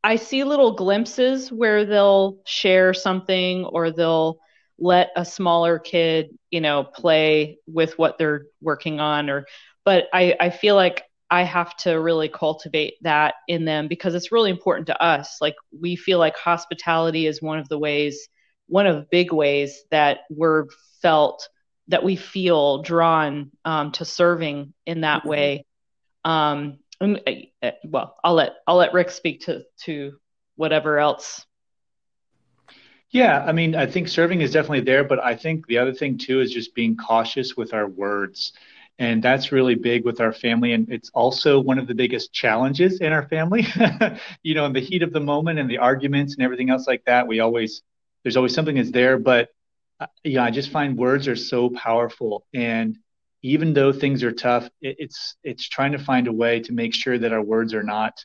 I 0.04 0.16
see 0.16 0.44
little 0.44 0.72
glimpses 0.74 1.50
where 1.50 1.84
they'll 1.84 2.38
share 2.46 2.94
something 2.94 3.64
or 3.64 3.90
they'll 3.90 4.38
let 4.78 5.10
a 5.16 5.24
smaller 5.24 5.78
kid, 5.78 6.30
you 6.50 6.60
know, 6.60 6.84
play 6.84 7.58
with 7.66 7.98
what 7.98 8.18
they're 8.18 8.46
working 8.60 9.00
on 9.00 9.30
or 9.30 9.46
but 9.84 10.04
I, 10.12 10.36
I 10.38 10.50
feel 10.50 10.76
like 10.76 11.02
I 11.32 11.44
have 11.44 11.74
to 11.78 11.92
really 11.94 12.28
cultivate 12.28 12.96
that 13.00 13.36
in 13.48 13.64
them 13.64 13.88
because 13.88 14.14
it's 14.14 14.30
really 14.30 14.50
important 14.50 14.88
to 14.88 15.02
us. 15.02 15.38
Like 15.40 15.54
we 15.80 15.96
feel 15.96 16.18
like 16.18 16.36
hospitality 16.36 17.26
is 17.26 17.40
one 17.40 17.58
of 17.58 17.70
the 17.70 17.78
ways, 17.78 18.28
one 18.66 18.86
of 18.86 19.08
big 19.08 19.32
ways 19.32 19.82
that 19.90 20.18
we're 20.28 20.66
felt 21.00 21.48
that 21.88 22.04
we 22.04 22.16
feel 22.16 22.82
drawn 22.82 23.50
um, 23.64 23.92
to 23.92 24.04
serving 24.04 24.74
in 24.84 25.00
that 25.00 25.20
mm-hmm. 25.20 25.28
way. 25.30 25.66
Um, 26.22 26.80
uh, 27.00 27.16
uh, 27.62 27.70
well, 27.82 28.14
I'll 28.22 28.34
let 28.34 28.56
I'll 28.66 28.76
let 28.76 28.92
Rick 28.92 29.10
speak 29.10 29.40
to 29.46 29.62
to 29.84 30.18
whatever 30.56 30.98
else. 30.98 31.46
Yeah, 33.08 33.42
I 33.42 33.52
mean, 33.52 33.74
I 33.74 33.86
think 33.86 34.08
serving 34.08 34.42
is 34.42 34.52
definitely 34.52 34.80
there, 34.80 35.02
but 35.02 35.18
I 35.18 35.34
think 35.34 35.66
the 35.66 35.78
other 35.78 35.94
thing 35.94 36.18
too 36.18 36.40
is 36.40 36.52
just 36.52 36.74
being 36.74 36.94
cautious 36.94 37.56
with 37.56 37.72
our 37.72 37.88
words. 37.88 38.52
And 38.98 39.22
that's 39.22 39.52
really 39.52 39.74
big 39.74 40.04
with 40.04 40.20
our 40.20 40.32
family. 40.32 40.72
And 40.72 40.90
it's 40.90 41.10
also 41.14 41.58
one 41.58 41.78
of 41.78 41.86
the 41.86 41.94
biggest 41.94 42.32
challenges 42.32 43.00
in 43.00 43.12
our 43.12 43.26
family. 43.28 43.66
you 44.42 44.54
know, 44.54 44.66
in 44.66 44.72
the 44.72 44.80
heat 44.80 45.02
of 45.02 45.12
the 45.12 45.20
moment 45.20 45.58
and 45.58 45.68
the 45.68 45.78
arguments 45.78 46.34
and 46.34 46.44
everything 46.44 46.70
else 46.70 46.86
like 46.86 47.04
that, 47.06 47.26
we 47.26 47.40
always, 47.40 47.82
there's 48.22 48.36
always 48.36 48.54
something 48.54 48.76
that's 48.76 48.90
there. 48.90 49.18
But 49.18 49.48
yeah, 50.24 50.44
I 50.44 50.50
just 50.50 50.70
find 50.70 50.96
words 50.96 51.28
are 51.28 51.36
so 51.36 51.70
powerful. 51.70 52.46
And 52.54 52.98
even 53.42 53.74
though 53.74 53.92
things 53.92 54.22
are 54.22 54.32
tough, 54.32 54.68
it, 54.80 54.96
it's 54.98 55.36
it's 55.42 55.68
trying 55.68 55.92
to 55.92 55.98
find 55.98 56.28
a 56.28 56.32
way 56.32 56.60
to 56.60 56.72
make 56.72 56.94
sure 56.94 57.18
that 57.18 57.32
our 57.32 57.42
words 57.42 57.74
are 57.74 57.82
not 57.82 58.24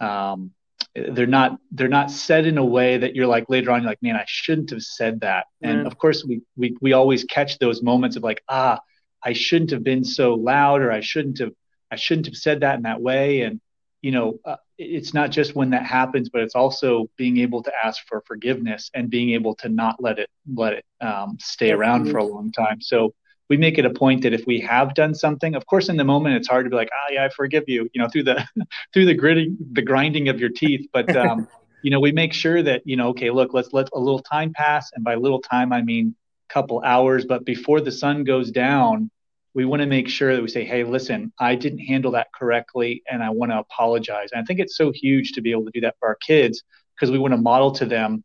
um, 0.00 0.52
they're 0.94 1.26
not 1.26 1.58
they're 1.70 1.88
not 1.88 2.10
said 2.10 2.46
in 2.46 2.58
a 2.58 2.64
way 2.64 2.98
that 2.98 3.14
you're 3.14 3.26
like 3.26 3.48
later 3.48 3.70
on 3.70 3.82
you're 3.82 3.90
like 3.90 4.02
man 4.02 4.16
I 4.16 4.24
shouldn't 4.26 4.70
have 4.70 4.82
said 4.82 5.20
that. 5.20 5.46
Mm. 5.64 5.70
And 5.70 5.86
of 5.86 5.98
course 5.98 6.24
we 6.24 6.42
we 6.56 6.76
we 6.80 6.92
always 6.92 7.24
catch 7.24 7.58
those 7.58 7.82
moments 7.82 8.16
of 8.16 8.22
like 8.22 8.42
ah 8.48 8.78
I 9.24 9.32
shouldn't 9.32 9.70
have 9.70 9.84
been 9.84 10.04
so 10.04 10.34
loud 10.34 10.82
or 10.82 10.90
I 10.90 11.00
shouldn't 11.00 11.38
have 11.38 11.52
I 11.90 11.96
shouldn't 11.96 12.26
have 12.26 12.36
said 12.36 12.60
that 12.60 12.76
in 12.76 12.82
that 12.82 13.00
way. 13.00 13.42
And 13.42 13.60
you 14.00 14.10
know, 14.10 14.40
uh, 14.44 14.56
it's 14.78 15.14
not 15.14 15.30
just 15.30 15.54
when 15.54 15.70
that 15.70 15.84
happens, 15.84 16.28
but 16.28 16.42
it's 16.42 16.56
also 16.56 17.08
being 17.16 17.38
able 17.38 17.62
to 17.62 17.72
ask 17.84 18.02
for 18.08 18.22
forgiveness 18.26 18.90
and 18.94 19.08
being 19.08 19.30
able 19.30 19.54
to 19.56 19.68
not 19.68 20.02
let 20.02 20.18
it 20.18 20.28
let 20.54 20.72
it 20.72 20.84
um, 21.00 21.36
stay 21.40 21.70
around 21.70 22.10
for 22.10 22.18
a 22.18 22.24
long 22.24 22.50
time. 22.50 22.80
So 22.80 23.14
we 23.48 23.56
make 23.56 23.78
it 23.78 23.84
a 23.84 23.90
point 23.90 24.22
that 24.22 24.32
if 24.32 24.44
we 24.46 24.60
have 24.60 24.94
done 24.94 25.14
something, 25.14 25.54
of 25.54 25.66
course, 25.66 25.88
in 25.88 25.96
the 25.96 26.04
moment 26.04 26.36
it's 26.36 26.48
hard 26.48 26.64
to 26.64 26.70
be 26.70 26.76
like, 26.76 26.88
ah, 26.92 27.06
oh, 27.08 27.12
yeah, 27.12 27.24
I 27.24 27.28
forgive 27.28 27.64
you, 27.66 27.88
you 27.92 28.00
know, 28.00 28.08
through 28.08 28.24
the 28.24 28.44
through 28.92 29.04
the 29.04 29.14
gritting, 29.14 29.56
the 29.72 29.82
grinding 29.82 30.28
of 30.28 30.40
your 30.40 30.50
teeth. 30.50 30.88
But 30.92 31.14
um, 31.16 31.46
you 31.82 31.90
know, 31.90 32.00
we 32.00 32.10
make 32.10 32.32
sure 32.32 32.62
that 32.62 32.82
you 32.84 32.96
know, 32.96 33.08
okay, 33.10 33.30
look, 33.30 33.54
let's 33.54 33.72
let 33.72 33.88
a 33.92 33.98
little 33.98 34.20
time 34.20 34.52
pass, 34.52 34.90
and 34.94 35.04
by 35.04 35.14
little 35.14 35.40
time 35.40 35.72
I 35.72 35.82
mean 35.82 36.16
couple 36.52 36.82
hours, 36.84 37.24
but 37.24 37.44
before 37.44 37.80
the 37.80 37.92
sun 37.92 38.24
goes 38.24 38.50
down 38.50 39.10
we 39.54 39.64
want 39.64 39.80
to 39.80 39.86
make 39.86 40.08
sure 40.08 40.34
that 40.34 40.42
we 40.42 40.48
say, 40.48 40.64
hey, 40.64 40.84
listen, 40.84 41.32
I 41.38 41.54
didn't 41.56 41.80
handle 41.80 42.12
that 42.12 42.28
correctly 42.32 43.02
and 43.10 43.22
I 43.22 43.30
want 43.30 43.52
to 43.52 43.58
apologize. 43.58 44.30
And 44.32 44.40
I 44.40 44.44
think 44.44 44.60
it's 44.60 44.76
so 44.76 44.92
huge 44.92 45.32
to 45.32 45.42
be 45.42 45.50
able 45.50 45.66
to 45.66 45.70
do 45.72 45.80
that 45.82 45.96
for 45.98 46.08
our 46.08 46.14
kids 46.16 46.62
because 46.94 47.10
we 47.10 47.18
want 47.18 47.32
to 47.32 47.38
model 47.38 47.72
to 47.72 47.84
them, 47.84 48.24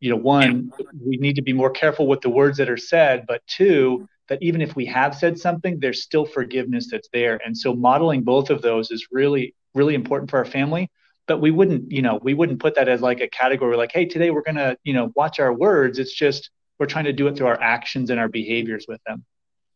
you 0.00 0.10
know, 0.10 0.16
one, 0.16 0.70
we 1.04 1.16
need 1.16 1.36
to 1.36 1.42
be 1.42 1.52
more 1.52 1.70
careful 1.70 2.06
with 2.06 2.20
the 2.20 2.30
words 2.30 2.58
that 2.58 2.70
are 2.70 2.76
said, 2.76 3.24
but 3.26 3.42
two, 3.46 4.06
that 4.28 4.40
even 4.42 4.60
if 4.60 4.76
we 4.76 4.86
have 4.86 5.14
said 5.14 5.38
something, 5.38 5.80
there's 5.80 6.02
still 6.02 6.24
forgiveness 6.24 6.88
that's 6.90 7.08
there. 7.12 7.40
And 7.44 7.56
so 7.56 7.74
modeling 7.74 8.22
both 8.22 8.50
of 8.50 8.62
those 8.62 8.90
is 8.90 9.08
really, 9.10 9.54
really 9.74 9.94
important 9.94 10.30
for 10.30 10.38
our 10.38 10.44
family. 10.44 10.90
But 11.26 11.40
we 11.40 11.50
wouldn't, 11.50 11.90
you 11.90 12.02
know, 12.02 12.20
we 12.22 12.34
wouldn't 12.34 12.60
put 12.60 12.76
that 12.76 12.88
as 12.88 13.00
like 13.00 13.20
a 13.20 13.28
category 13.28 13.76
like, 13.76 13.92
hey, 13.92 14.06
today 14.06 14.30
we're 14.30 14.42
going 14.42 14.56
to, 14.56 14.76
you 14.84 14.92
know, 14.92 15.12
watch 15.14 15.40
our 15.40 15.52
words. 15.52 15.98
It's 15.98 16.14
just 16.14 16.50
we're 16.78 16.86
trying 16.86 17.04
to 17.04 17.12
do 17.12 17.26
it 17.28 17.36
through 17.36 17.46
our 17.46 17.60
actions 17.60 18.10
and 18.10 18.18
our 18.18 18.28
behaviors 18.28 18.86
with 18.88 19.00
them. 19.06 19.24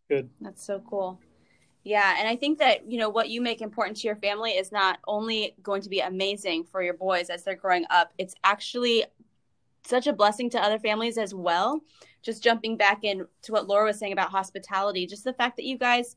Good. 0.09 0.29
That's 0.41 0.65
so 0.65 0.83
cool. 0.89 1.21
Yeah, 1.85 2.17
and 2.19 2.27
I 2.27 2.35
think 2.35 2.59
that 2.59 2.91
you 2.91 2.99
know 2.99 3.09
what 3.09 3.29
you 3.29 3.41
make 3.41 3.61
important 3.61 3.97
to 3.99 4.09
your 4.09 4.17
family 4.17 4.53
is 4.53 4.73
not 4.73 4.99
only 5.07 5.55
going 5.63 5.83
to 5.83 5.89
be 5.89 6.01
amazing 6.01 6.65
for 6.65 6.83
your 6.83 6.95
boys 6.95 7.31
as 7.31 7.45
they're 7.45 7.55
growing 7.55 7.85
up. 7.91 8.13
It's 8.19 8.35
actually 8.43 9.05
such 9.87 10.09
a 10.09 10.13
blessing 10.13 10.51
to 10.51 10.61
other 10.61 10.81
families 10.81 11.17
as 11.17 11.33
well. 11.33 11.81
Just 12.23 12.43
jumping 12.43 12.77
back 12.77 13.05
in 13.05 13.25
to 13.43 13.53
what 13.53 13.69
Laura 13.69 13.87
was 13.87 14.01
saying 14.01 14.13
about 14.13 14.31
hospitality, 14.31 15.07
just 15.07 15.23
the 15.23 15.33
fact 15.33 15.57
that 15.57 15.65
you 15.65 15.79
guys 15.79 16.17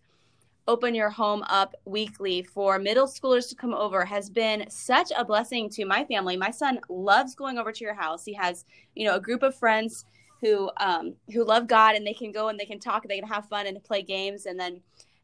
open 0.68 0.94
your 0.94 1.10
home 1.10 1.44
up 1.48 1.76
weekly 1.86 2.44
for 2.44 2.78
middle 2.78 3.08
schoolers 3.08 3.50
to 3.50 3.56
come 3.56 3.74
over 3.74 4.06
has 4.06 4.30
been 4.30 4.70
such 4.70 5.12
a 5.15 5.26
blessing 5.26 5.70
to 5.70 5.86
my 5.86 6.06
family. 6.06 6.38
My 6.38 6.52
son 6.52 6.80
loves 6.89 7.36
going 7.36 7.58
over 7.58 7.72
to 7.72 7.84
your 7.84 7.96
house. 7.96 8.24
He 8.26 8.34
has, 8.34 8.65
you 8.96 9.06
know, 9.08 9.15
a 9.15 9.22
group 9.22 9.42
of 9.44 9.56
friends 9.56 10.06
who 10.41 10.69
um, 10.78 11.15
who 11.34 11.43
love 11.43 11.67
God 11.67 11.95
and 11.95 12.06
they 12.06 12.13
can 12.13 12.32
go 12.32 12.47
and 12.47 12.60
they 12.60 12.65
can 12.65 12.80
talk, 12.80 13.04
and 13.04 13.12
they 13.12 13.19
can 13.19 13.28
have 13.28 13.47
fun 13.47 13.67
and 13.67 13.84
play 13.84 14.02
games, 14.02 14.45
and 14.45 14.60
then 14.60 14.82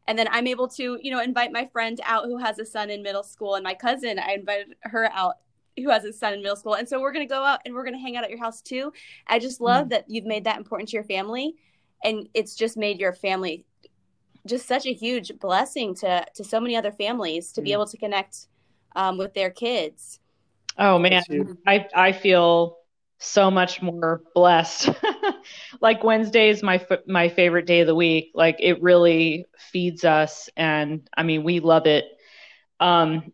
and 0.08 0.18
then 0.18 0.28
I'm 0.30 0.46
able 0.46 0.68
to 0.68 0.98
you 1.00 1.10
know 1.10 1.20
invite 1.20 1.52
my 1.52 1.66
friend 1.66 2.00
out 2.04 2.24
who 2.26 2.38
has 2.38 2.58
a 2.58 2.66
son 2.66 2.90
in 2.90 3.02
middle 3.02 3.22
school, 3.22 3.54
and 3.54 3.64
my 3.64 3.74
cousin 3.74 4.18
I 4.18 4.34
invited 4.34 4.74
her 4.82 5.10
out 5.12 5.36
who 5.76 5.90
has 5.90 6.04
a 6.04 6.12
son 6.12 6.34
in 6.34 6.42
middle 6.42 6.56
school, 6.56 6.74
and 6.74 6.88
so 6.88 7.00
we're 7.00 7.12
gonna 7.12 7.26
go 7.26 7.44
out 7.44 7.60
and 7.64 7.74
we're 7.74 7.84
gonna 7.84 7.98
hang 7.98 8.16
out 8.16 8.24
at 8.24 8.30
your 8.30 8.38
house 8.38 8.60
too. 8.60 8.92
I 9.26 9.38
just 9.38 9.60
love 9.60 9.84
mm-hmm. 9.84 9.90
that 9.90 10.04
you've 10.08 10.26
made 10.26 10.44
that 10.44 10.58
important 10.58 10.88
to 10.90 10.94
your 10.94 11.04
family, 11.04 11.54
and 12.04 12.28
it's 12.34 12.54
just 12.54 12.76
made 12.76 13.00
your 13.00 13.12
family 13.12 13.64
just 14.46 14.66
such 14.66 14.86
a 14.86 14.92
huge 14.92 15.32
blessing 15.40 15.94
to 15.96 16.24
to 16.34 16.44
so 16.44 16.60
many 16.60 16.76
other 16.76 16.92
families 16.92 17.52
to 17.52 17.60
mm-hmm. 17.60 17.64
be 17.64 17.72
able 17.72 17.86
to 17.86 17.96
connect 17.96 18.48
um, 18.94 19.18
with 19.18 19.34
their 19.34 19.50
kids. 19.50 20.20
Oh 20.78 20.98
man, 20.98 21.22
I 21.66 21.86
I 21.94 22.12
feel 22.12 22.78
so 23.18 23.50
much 23.50 23.82
more 23.82 24.22
blessed. 24.34 24.90
like 25.80 26.04
Wednesday 26.04 26.50
is 26.50 26.62
my 26.62 26.84
my 27.06 27.28
favorite 27.28 27.66
day 27.66 27.80
of 27.80 27.86
the 27.86 27.94
week. 27.94 28.30
Like 28.34 28.56
it 28.60 28.82
really 28.82 29.46
feeds 29.58 30.04
us, 30.04 30.48
and 30.56 31.08
I 31.16 31.22
mean 31.22 31.44
we 31.44 31.60
love 31.60 31.86
it. 31.86 32.04
Um, 32.80 33.32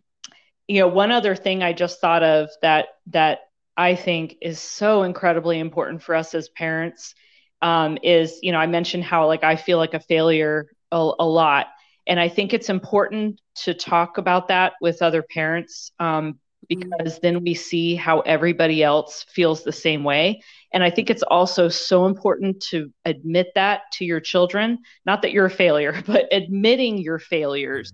you 0.68 0.80
know, 0.80 0.88
one 0.88 1.10
other 1.10 1.34
thing 1.36 1.62
I 1.62 1.72
just 1.72 2.00
thought 2.00 2.22
of 2.22 2.50
that 2.62 2.88
that 3.08 3.40
I 3.76 3.94
think 3.96 4.36
is 4.40 4.60
so 4.60 5.02
incredibly 5.02 5.58
important 5.58 6.02
for 6.02 6.14
us 6.14 6.34
as 6.34 6.48
parents 6.48 7.14
um, 7.60 7.98
is 8.02 8.38
you 8.42 8.52
know 8.52 8.58
I 8.58 8.66
mentioned 8.66 9.04
how 9.04 9.26
like 9.26 9.44
I 9.44 9.56
feel 9.56 9.78
like 9.78 9.94
a 9.94 10.00
failure 10.00 10.68
a, 10.92 10.96
a 11.18 11.26
lot, 11.26 11.66
and 12.06 12.20
I 12.20 12.28
think 12.28 12.54
it's 12.54 12.70
important 12.70 13.40
to 13.64 13.74
talk 13.74 14.18
about 14.18 14.48
that 14.48 14.74
with 14.80 15.02
other 15.02 15.22
parents 15.22 15.92
um. 15.98 16.38
Because 16.76 17.18
then 17.20 17.42
we 17.42 17.54
see 17.54 17.94
how 17.94 18.20
everybody 18.20 18.82
else 18.82 19.24
feels 19.28 19.62
the 19.62 19.72
same 19.72 20.04
way. 20.04 20.42
And 20.72 20.82
I 20.82 20.90
think 20.90 21.10
it's 21.10 21.22
also 21.22 21.68
so 21.68 22.06
important 22.06 22.62
to 22.70 22.92
admit 23.04 23.52
that 23.54 23.82
to 23.92 24.04
your 24.04 24.20
children. 24.20 24.78
Not 25.04 25.22
that 25.22 25.32
you're 25.32 25.46
a 25.46 25.50
failure, 25.50 26.02
but 26.06 26.28
admitting 26.32 26.98
your 26.98 27.18
failures. 27.18 27.92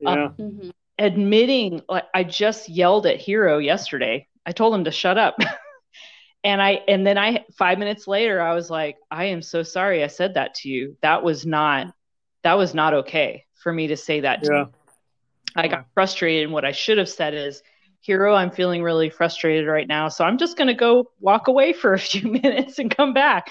Yeah. 0.00 0.10
Um, 0.10 0.34
mm-hmm. 0.38 0.70
Admitting, 0.98 1.82
like 1.88 2.06
I 2.14 2.24
just 2.24 2.68
yelled 2.68 3.06
at 3.06 3.20
Hero 3.20 3.58
yesterday. 3.58 4.28
I 4.46 4.52
told 4.52 4.74
him 4.74 4.84
to 4.84 4.90
shut 4.90 5.18
up. 5.18 5.38
and 6.44 6.62
I 6.62 6.80
and 6.88 7.06
then 7.06 7.18
I 7.18 7.44
5 7.58 7.78
minutes 7.78 8.06
later 8.06 8.40
I 8.40 8.54
was 8.54 8.70
like, 8.70 8.96
I 9.10 9.24
am 9.26 9.42
so 9.42 9.62
sorry 9.62 10.02
I 10.02 10.06
said 10.06 10.34
that 10.34 10.54
to 10.56 10.68
you. 10.68 10.96
That 11.02 11.22
was 11.22 11.44
not 11.44 11.92
that 12.44 12.54
was 12.54 12.74
not 12.74 12.94
okay 12.94 13.44
for 13.54 13.72
me 13.72 13.88
to 13.88 13.96
say 13.96 14.20
that 14.20 14.44
to 14.44 14.52
yeah. 14.52 14.58
you. 14.60 14.72
I 15.56 15.68
got 15.68 15.86
frustrated 15.94 16.44
and 16.44 16.52
what 16.52 16.64
I 16.64 16.72
should 16.72 16.98
have 16.98 17.08
said 17.08 17.34
is 17.34 17.62
hero 18.06 18.34
i'm 18.34 18.50
feeling 18.50 18.82
really 18.82 19.10
frustrated 19.10 19.66
right 19.66 19.88
now 19.88 20.08
so 20.08 20.24
i'm 20.24 20.38
just 20.38 20.56
going 20.56 20.68
to 20.68 20.74
go 20.74 21.10
walk 21.20 21.48
away 21.48 21.72
for 21.72 21.92
a 21.92 21.98
few 21.98 22.30
minutes 22.42 22.78
and 22.78 22.94
come 22.96 23.12
back 23.12 23.50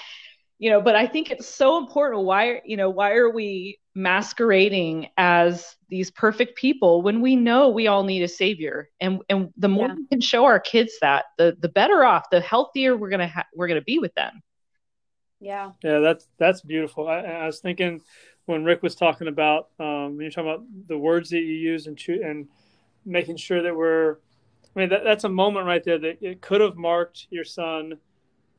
you 0.58 0.70
know, 0.70 0.80
but 0.80 0.96
I 0.96 1.06
think 1.06 1.30
it's 1.30 1.46
so 1.46 1.76
important. 1.76 2.24
Why, 2.24 2.62
you 2.64 2.76
know, 2.76 2.88
why 2.88 3.12
are 3.12 3.28
we 3.28 3.78
masquerading 3.94 5.08
as 5.16 5.76
these 5.88 6.10
perfect 6.10 6.56
people 6.56 7.02
when 7.02 7.20
we 7.20 7.36
know 7.36 7.68
we 7.68 7.88
all 7.88 8.04
need 8.04 8.22
a 8.22 8.28
savior? 8.28 8.88
And 9.00 9.20
and 9.28 9.50
the 9.58 9.68
more 9.68 9.88
yeah. 9.88 9.94
we 9.94 10.06
can 10.06 10.20
show 10.20 10.44
our 10.44 10.58
kids 10.58 10.94
that, 11.02 11.26
the 11.36 11.56
the 11.60 11.68
better 11.68 12.04
off, 12.04 12.30
the 12.30 12.40
healthier 12.40 12.96
we're 12.96 13.10
gonna 13.10 13.28
ha- 13.28 13.46
we're 13.54 13.68
gonna 13.68 13.82
be 13.82 13.98
with 13.98 14.14
them. 14.14 14.42
Yeah. 15.40 15.72
Yeah, 15.82 15.98
that's 15.98 16.26
that's 16.38 16.62
beautiful. 16.62 17.06
I, 17.06 17.18
I 17.18 17.46
was 17.46 17.60
thinking 17.60 18.00
when 18.46 18.64
Rick 18.64 18.82
was 18.82 18.94
talking 18.94 19.28
about 19.28 19.68
um, 19.78 20.16
when 20.16 20.20
you're 20.20 20.30
talking 20.30 20.50
about 20.50 20.64
the 20.88 20.96
words 20.96 21.28
that 21.30 21.40
you 21.40 21.54
use 21.54 21.86
and 21.86 21.98
cho- 21.98 22.22
and 22.24 22.48
making 23.04 23.36
sure 23.36 23.62
that 23.62 23.76
we're. 23.76 24.18
I 24.76 24.80
mean, 24.80 24.88
that, 24.90 25.04
that's 25.04 25.24
a 25.24 25.28
moment 25.28 25.66
right 25.66 25.82
there 25.82 25.98
that 25.98 26.22
it 26.22 26.42
could 26.42 26.60
have 26.60 26.76
marked 26.76 27.26
your 27.30 27.44
son 27.44 27.94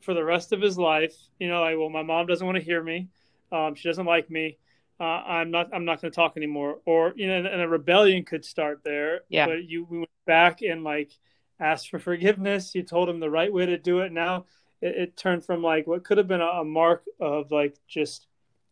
for 0.02 0.16
the 0.16 0.24
rest 0.24 0.52
of 0.52 0.62
his 0.62 0.78
life. 0.78 1.16
You 1.40 1.48
know, 1.48 1.62
like, 1.62 1.78
well, 1.78 1.90
my 1.90 2.02
mom 2.02 2.26
doesn't 2.26 2.46
want 2.46 2.58
to 2.58 2.64
hear 2.64 2.82
me. 2.82 3.10
Um, 3.52 3.76
she 3.76 3.88
doesn't 3.88 4.06
like 4.06 4.30
me. 4.30 4.58
Uh, 5.00 5.04
I'm 5.04 5.52
not. 5.52 5.70
I'm 5.74 5.86
not 5.86 6.02
going 6.02 6.12
to 6.12 6.16
talk 6.16 6.38
anymore. 6.38 6.80
Or 6.86 7.14
you 7.16 7.28
know, 7.28 7.36
and 7.36 7.62
a 7.62 7.68
rebellion 7.68 8.26
could 8.26 8.44
start 8.44 8.82
there. 8.84 9.22
Yeah. 9.30 9.46
But 9.46 9.64
you 9.64 9.86
we 9.88 10.00
went 10.00 10.10
back 10.26 10.64
and 10.64 10.84
like 10.84 11.12
asked 11.60 11.90
for 11.90 12.00
forgiveness. 12.00 12.74
You 12.74 12.82
told 12.82 13.08
him 13.08 13.20
the 13.20 13.30
right 13.30 13.54
way 13.54 13.68
to 13.68 13.78
do 13.78 14.00
it. 14.00 14.12
Now 14.12 14.46
it, 14.82 14.96
it 14.96 15.18
turned 15.18 15.46
from 15.46 15.62
like 15.62 15.86
what 15.86 16.04
could 16.04 16.18
have 16.18 16.28
been 16.28 16.42
a, 16.42 16.46
a 16.46 16.66
mark 16.66 17.04
of 17.20 17.52
like 17.52 17.78
just 17.88 18.26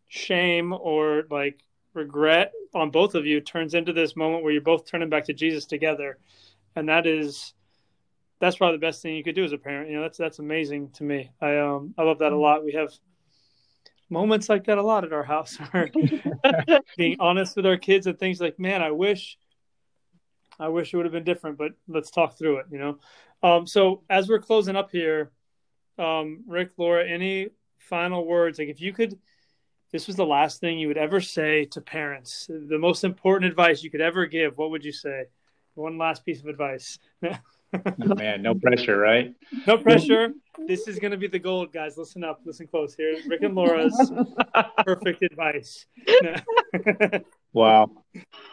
shame 0.08 0.72
or 0.72 1.24
like 1.30 1.60
regret 1.94 2.52
on 2.74 2.90
both 2.90 3.14
of 3.14 3.24
you 3.26 3.40
turns 3.40 3.74
into 3.74 3.92
this 3.92 4.16
moment 4.16 4.42
where 4.42 4.52
you're 4.52 4.60
both 4.60 4.86
turning 4.86 5.08
back 5.08 5.24
to 5.24 5.32
Jesus 5.32 5.64
together, 5.64 6.18
and 6.76 6.88
that 6.88 7.06
is 7.06 7.54
that's 8.38 8.56
probably 8.56 8.76
the 8.76 8.86
best 8.86 9.02
thing 9.02 9.16
you 9.16 9.24
could 9.24 9.34
do 9.34 9.44
as 9.44 9.52
a 9.52 9.58
parent. 9.58 9.90
You 9.90 9.96
know, 9.96 10.02
that's 10.02 10.18
that's 10.18 10.38
amazing 10.38 10.90
to 10.92 11.04
me. 11.04 11.30
I 11.40 11.56
um 11.58 11.94
I 11.98 12.02
love 12.02 12.18
that 12.20 12.32
a 12.32 12.36
lot. 12.36 12.64
We 12.64 12.72
have 12.72 12.92
moments 14.08 14.48
like 14.48 14.64
that 14.66 14.78
a 14.78 14.82
lot 14.82 15.04
at 15.04 15.12
our 15.12 15.24
house 15.24 15.56
where 15.70 15.90
being 16.96 17.16
honest 17.18 17.56
with 17.56 17.66
our 17.66 17.78
kids 17.78 18.06
and 18.06 18.18
things 18.18 18.40
like, 18.40 18.58
man, 18.58 18.82
I 18.82 18.90
wish 18.90 19.38
I 20.58 20.68
wish 20.68 20.92
it 20.92 20.96
would 20.96 21.06
have 21.06 21.12
been 21.12 21.24
different, 21.24 21.58
but 21.58 21.72
let's 21.88 22.10
talk 22.10 22.38
through 22.38 22.58
it, 22.58 22.66
you 22.70 22.78
know. 22.78 22.98
Um 23.42 23.66
so 23.66 24.02
as 24.10 24.28
we're 24.28 24.38
closing 24.38 24.76
up 24.76 24.90
here, 24.92 25.32
um, 25.98 26.44
Rick, 26.46 26.72
Laura, 26.76 27.08
any 27.08 27.48
final 27.78 28.26
words? 28.26 28.58
Like 28.58 28.68
if 28.68 28.80
you 28.80 28.92
could 28.92 29.18
this 29.92 30.08
was 30.08 30.16
the 30.16 30.26
last 30.26 30.60
thing 30.60 30.78
you 30.78 30.88
would 30.88 30.98
ever 30.98 31.20
say 31.20 31.64
to 31.66 31.80
parents, 31.80 32.48
the 32.48 32.78
most 32.78 33.04
important 33.04 33.50
advice 33.50 33.82
you 33.82 33.90
could 33.90 34.00
ever 34.00 34.26
give, 34.26 34.58
what 34.58 34.70
would 34.70 34.84
you 34.84 34.92
say? 34.92 35.26
One 35.76 35.98
last 35.98 36.24
piece 36.24 36.40
of 36.40 36.46
advice. 36.46 36.98
oh, 37.22 38.14
man, 38.14 38.40
no 38.40 38.54
pressure, 38.54 38.96
right? 38.96 39.34
No 39.66 39.76
pressure. 39.76 40.32
This 40.66 40.88
is 40.88 40.98
going 40.98 41.10
to 41.10 41.18
be 41.18 41.26
the 41.26 41.38
gold, 41.38 41.70
guys. 41.70 41.98
Listen 41.98 42.24
up, 42.24 42.40
listen 42.46 42.66
close 42.66 42.94
here. 42.94 43.16
Rick 43.26 43.42
and 43.42 43.54
Laura's 43.54 44.10
perfect 44.86 45.22
advice. 45.22 45.84
wow. 47.52 47.90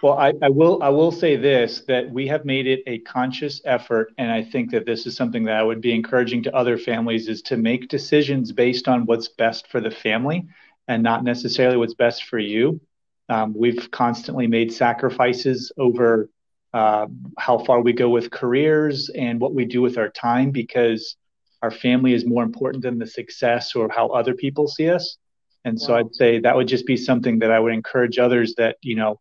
Well, 0.02 0.18
I, 0.18 0.34
I, 0.42 0.50
will. 0.50 0.84
I 0.84 0.90
will 0.90 1.14
say 1.14 1.38
this: 1.38 1.84
that 1.88 2.12
we 2.12 2.28
have 2.28 2.44
made 2.44 2.68
it 2.68 2.82
a 2.88 3.00
conscious 3.00 3.62
effort, 3.64 4.12
and 4.18 4.30
I 4.30 4.44
think 4.44 4.72
that 4.72 4.86
this 4.86 5.06
is 5.06 5.16
something 5.16 5.46
that 5.46 5.56
I 5.56 5.64
would 5.64 5.80
be 5.80 5.96
encouraging 5.96 6.44
to 6.44 6.56
other 6.56 6.78
families: 6.78 7.30
is 7.30 7.42
to 7.44 7.56
make 7.56 7.88
decisions 7.88 8.52
based 8.52 8.90
on 8.90 9.06
what's 9.06 9.30
best 9.30 9.70
for 9.70 9.80
the 9.80 9.92
family, 9.92 10.46
and 10.90 11.02
not 11.02 11.24
necessarily 11.24 11.78
what's 11.78 11.94
best 11.94 12.26
for 12.26 12.40
you. 12.40 12.82
Um, 13.30 13.54
we've 13.56 13.90
constantly 13.92 14.48
made 14.48 14.74
sacrifices 14.74 15.72
over 15.78 16.30
uh, 16.74 17.08
how 17.38 17.60
far 17.60 17.82
we 17.82 17.94
go 17.94 18.10
with 18.10 18.32
careers 18.32 19.10
and 19.10 19.40
what 19.40 19.54
we 19.54 19.66
do 19.66 19.82
with 19.82 19.98
our 19.98 20.10
time 20.10 20.52
because 20.52 21.16
our 21.62 21.72
family 21.72 22.14
is 22.14 22.26
more 22.26 22.44
important 22.44 22.84
than 22.84 23.00
the 23.00 23.08
success 23.08 23.76
or 23.76 23.90
how 23.90 24.08
other 24.08 24.34
people 24.34 24.68
see 24.68 24.90
us. 24.90 25.18
And 25.66 25.78
wow. 25.80 25.88
so 25.88 25.96
I'd 25.96 26.16
say 26.16 26.40
that 26.40 26.56
would 26.56 26.68
just 26.68 26.86
be 26.86 26.98
something 26.98 27.40
that 27.40 27.52
I 27.52 27.60
would 27.60 27.74
encourage 27.74 28.18
others 28.18 28.56
that, 28.58 28.78
you 28.82 28.96
know, 28.96 29.20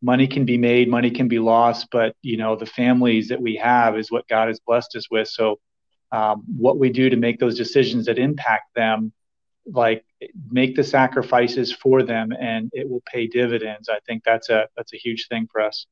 money 0.00 0.26
can 0.26 0.44
be 0.44 0.56
made, 0.58 0.88
money 0.88 1.10
can 1.10 1.28
be 1.28 1.38
lost, 1.38 1.88
but, 1.90 2.16
you 2.22 2.36
know, 2.36 2.56
the 2.56 2.66
families 2.66 3.28
that 3.28 3.40
we 3.40 3.56
have 3.56 3.98
is 3.98 4.10
what 4.10 4.26
God 4.26 4.48
has 4.48 4.60
blessed 4.60 4.96
us 4.96 5.10
with. 5.10 5.28
So 5.28 5.58
um, 6.12 6.44
what 6.56 6.78
we 6.78 6.90
do 6.90 7.10
to 7.10 7.16
make 7.16 7.38
those 7.38 7.56
decisions 7.56 8.06
that 8.06 8.18
impact 8.18 8.74
them, 8.74 9.12
like 9.66 10.04
make 10.50 10.76
the 10.76 10.84
sacrifices 10.84 11.72
for 11.72 12.02
them 12.02 12.32
and 12.32 12.70
it 12.72 12.88
will 12.88 13.02
pay 13.06 13.26
dividends. 13.26 13.88
I 13.88 13.98
think 14.06 14.22
that's 14.24 14.50
a, 14.50 14.66
that's 14.76 14.92
a 14.92 14.98
huge 14.98 15.28
thing 15.28 15.48
for 15.50 15.60
us. 15.60 15.86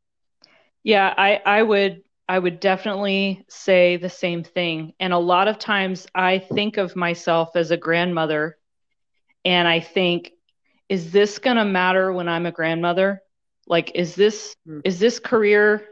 Yeah, 0.83 1.12
I, 1.16 1.40
I 1.45 1.62
would 1.62 2.03
I 2.29 2.38
would 2.38 2.61
definitely 2.61 3.45
say 3.49 3.97
the 3.97 4.09
same 4.09 4.45
thing. 4.45 4.93
And 5.01 5.12
a 5.12 5.19
lot 5.19 5.49
of 5.49 5.59
times 5.59 6.07
I 6.14 6.38
think 6.38 6.77
of 6.77 6.95
myself 6.95 7.57
as 7.57 7.73
a 7.73 7.77
grandmother 7.77 8.57
and 9.45 9.66
I 9.66 9.81
think, 9.81 10.31
is 10.88 11.11
this 11.11 11.38
gonna 11.38 11.64
matter 11.64 12.12
when 12.12 12.29
I'm 12.29 12.47
a 12.47 12.53
grandmother? 12.53 13.23
Like 13.66 13.93
is 13.95 14.14
this 14.14 14.55
mm. 14.66 14.81
is 14.85 14.99
this 14.99 15.19
career 15.19 15.87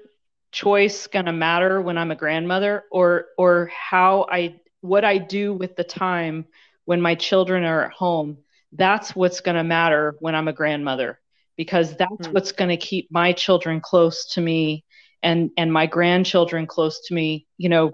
choice 0.53 1.07
gonna 1.09 1.33
matter 1.33 1.81
when 1.83 1.98
I'm 1.98 2.11
a 2.11 2.16
grandmother? 2.16 2.85
Or 2.90 3.27
or 3.37 3.66
how 3.66 4.27
I 4.31 4.61
what 4.81 5.05
I 5.05 5.18
do 5.18 5.53
with 5.53 5.77
the 5.77 5.85
time 5.85 6.46
when 6.85 7.01
my 7.01 7.14
children 7.16 7.64
are 7.64 7.85
at 7.85 7.92
home, 7.92 8.38
that's 8.72 9.14
what's 9.14 9.40
gonna 9.40 9.64
matter 9.64 10.14
when 10.20 10.35
I'm 10.35 10.48
a 10.48 10.53
grandmother 10.53 11.18
because 11.58 11.94
that's 11.96 12.28
mm. 12.28 12.32
what's 12.32 12.52
going 12.52 12.70
to 12.70 12.78
keep 12.78 13.08
my 13.10 13.32
children 13.32 13.82
close 13.82 14.24
to 14.32 14.40
me 14.40 14.84
and 15.22 15.50
and 15.58 15.70
my 15.70 15.84
grandchildren 15.84 16.66
close 16.66 17.06
to 17.06 17.12
me 17.12 17.46
you 17.58 17.68
know 17.68 17.92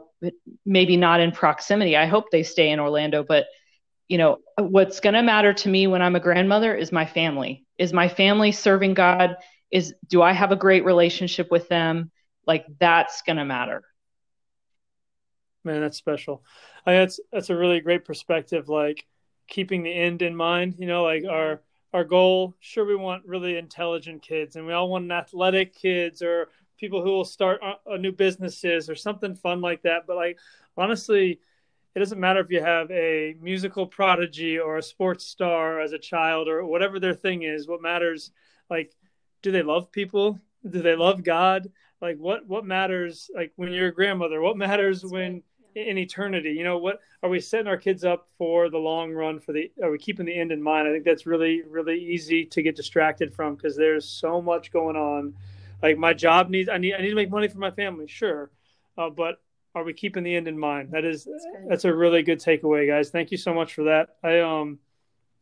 maybe 0.64 0.96
not 0.96 1.20
in 1.20 1.32
proximity. 1.32 1.96
I 1.96 2.06
hope 2.06 2.30
they 2.30 2.44
stay 2.44 2.70
in 2.70 2.78
orlando 2.78 3.24
but 3.24 3.46
you 4.06 4.18
know 4.18 4.38
what's 4.58 5.00
going 5.00 5.14
to 5.14 5.22
matter 5.22 5.52
to 5.52 5.68
me 5.68 5.86
when 5.86 6.02
i'm 6.02 6.14
a 6.14 6.20
grandmother 6.20 6.74
is 6.76 6.92
my 6.92 7.06
family. 7.06 7.64
Is 7.76 7.92
my 7.92 8.06
family 8.06 8.52
serving 8.52 8.94
god? 8.94 9.36
Is 9.72 9.94
do 10.06 10.22
i 10.22 10.32
have 10.32 10.52
a 10.52 10.56
great 10.56 10.84
relationship 10.84 11.50
with 11.50 11.68
them? 11.68 12.12
Like 12.46 12.66
that's 12.78 13.22
going 13.22 13.38
to 13.38 13.44
matter. 13.44 13.82
Man 15.64 15.80
that's 15.80 15.96
special. 15.96 16.44
I 16.86 16.90
mean, 16.90 17.00
that's 17.00 17.18
that's 17.32 17.50
a 17.50 17.56
really 17.56 17.80
great 17.80 18.04
perspective 18.04 18.68
like 18.68 19.06
keeping 19.48 19.82
the 19.82 19.92
end 19.92 20.22
in 20.22 20.34
mind 20.34 20.74
you 20.78 20.86
know 20.86 21.02
like 21.02 21.24
our 21.28 21.60
our 21.94 22.04
goal. 22.04 22.54
Sure, 22.58 22.84
we 22.84 22.96
want 22.96 23.24
really 23.24 23.56
intelligent 23.56 24.20
kids, 24.20 24.56
and 24.56 24.66
we 24.66 24.72
all 24.72 24.90
want 24.90 25.10
athletic 25.10 25.74
kids 25.74 26.20
or 26.20 26.48
people 26.76 27.00
who 27.00 27.10
will 27.10 27.24
start 27.24 27.60
a, 27.86 27.96
new 27.96 28.10
businesses 28.10 28.90
or 28.90 28.96
something 28.96 29.34
fun 29.34 29.60
like 29.60 29.80
that. 29.82 30.06
But 30.06 30.16
like 30.16 30.38
honestly, 30.76 31.38
it 31.94 31.98
doesn't 31.98 32.18
matter 32.18 32.40
if 32.40 32.50
you 32.50 32.60
have 32.60 32.90
a 32.90 33.36
musical 33.40 33.86
prodigy 33.86 34.58
or 34.58 34.76
a 34.76 34.82
sports 34.82 35.24
star 35.24 35.80
as 35.80 35.92
a 35.92 35.98
child 35.98 36.48
or 36.48 36.66
whatever 36.66 36.98
their 36.98 37.14
thing 37.14 37.42
is. 37.44 37.68
What 37.68 37.80
matters, 37.80 38.32
like, 38.68 38.92
do 39.42 39.52
they 39.52 39.62
love 39.62 39.92
people? 39.92 40.40
Do 40.68 40.82
they 40.82 40.96
love 40.96 41.22
God? 41.22 41.70
Like, 42.02 42.16
what 42.16 42.46
what 42.48 42.66
matters? 42.66 43.30
Like 43.32 43.52
when 43.54 43.72
you're 43.72 43.88
a 43.88 43.94
grandmother, 43.94 44.40
what 44.40 44.56
matters 44.56 45.04
when 45.04 45.44
in 45.74 45.98
eternity. 45.98 46.50
You 46.50 46.64
know, 46.64 46.78
what 46.78 47.00
are 47.22 47.28
we 47.28 47.40
setting 47.40 47.66
our 47.66 47.76
kids 47.76 48.04
up 48.04 48.28
for 48.38 48.70
the 48.70 48.78
long 48.78 49.12
run? 49.12 49.40
For 49.40 49.52
the 49.52 49.70
are 49.82 49.90
we 49.90 49.98
keeping 49.98 50.26
the 50.26 50.38
end 50.38 50.52
in 50.52 50.62
mind? 50.62 50.88
I 50.88 50.92
think 50.92 51.04
that's 51.04 51.26
really 51.26 51.62
really 51.62 51.98
easy 51.98 52.44
to 52.46 52.62
get 52.62 52.76
distracted 52.76 53.34
from 53.34 53.54
because 53.54 53.76
there's 53.76 54.08
so 54.08 54.40
much 54.40 54.72
going 54.72 54.96
on. 54.96 55.34
Like 55.82 55.98
my 55.98 56.14
job 56.14 56.50
needs, 56.50 56.68
I 56.68 56.78
need 56.78 56.94
I 56.94 57.00
need 57.00 57.10
to 57.10 57.14
make 57.14 57.30
money 57.30 57.48
for 57.48 57.58
my 57.58 57.70
family, 57.70 58.06
sure, 58.06 58.50
uh, 58.96 59.10
but 59.10 59.40
are 59.74 59.84
we 59.84 59.92
keeping 59.92 60.22
the 60.22 60.34
end 60.34 60.46
in 60.46 60.58
mind? 60.58 60.90
That 60.92 61.04
is 61.04 61.24
that's, 61.24 61.46
that's, 61.68 61.84
a 61.84 61.94
really 61.94 62.22
good 62.22 62.38
takeaway, 62.38 62.86
guys. 62.86 63.10
Thank 63.10 63.32
you 63.32 63.36
so 63.36 63.52
much 63.52 63.74
for 63.74 63.84
that. 63.84 64.16
I 64.22 64.40
um, 64.40 64.78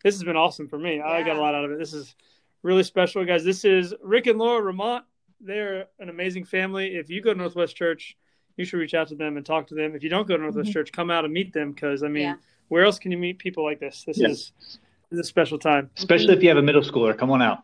this 0.03 0.14
has 0.14 0.25
been 0.25 0.37
awesome 0.37 0.68
for 0.68 0.79
me. 0.79 0.97
Yeah. 0.97 1.07
I 1.07 1.23
got 1.23 1.37
a 1.37 1.40
lot 1.40 1.55
out 1.55 1.64
of 1.64 1.73
it. 1.73 1.79
This 1.79 1.92
is 1.92 2.14
really 2.62 2.83
special, 2.83 3.25
guys. 3.25 3.45
This 3.45 3.64
is 3.64 3.95
Rick 4.03 4.27
and 4.27 4.38
Laura 4.38 4.73
Ramont. 4.73 5.03
They're 5.40 5.87
an 5.99 6.09
amazing 6.09 6.45
family. 6.45 6.97
If 6.97 7.11
you 7.11 7.21
go 7.21 7.33
to 7.33 7.38
Northwest 7.38 7.77
Church 7.77 8.16
you 8.57 8.65
should 8.65 8.79
reach 8.79 8.95
out 8.95 9.09
to 9.09 9.15
them 9.15 9.37
and 9.37 9.45
talk 9.45 9.67
to 9.69 9.75
them. 9.75 9.95
If 9.95 10.03
you 10.03 10.09
don't 10.09 10.27
go 10.27 10.37
to 10.37 10.43
Northwest 10.43 10.69
mm-hmm. 10.69 10.73
Church, 10.73 10.93
come 10.93 11.11
out 11.11 11.25
and 11.25 11.33
meet 11.33 11.53
them 11.53 11.73
because 11.73 12.03
I 12.03 12.09
mean, 12.09 12.23
yeah. 12.23 12.35
where 12.69 12.85
else 12.85 12.99
can 12.99 13.12
you 13.12 13.19
meet 13.19 13.38
people 13.38 13.65
like 13.65 13.81
this? 13.81 14.05
This 14.07 14.19
is, 14.19 14.53
this 14.61 14.79
is 15.11 15.19
a 15.19 15.25
special 15.25 15.59
time, 15.59 15.91
especially 15.97 16.35
if 16.35 16.43
you 16.43 16.49
have 16.49 16.59
a 16.59 16.62
middle 16.62 16.83
schooler. 16.83 17.17
Come 17.17 17.31
on 17.31 17.43
out. 17.43 17.59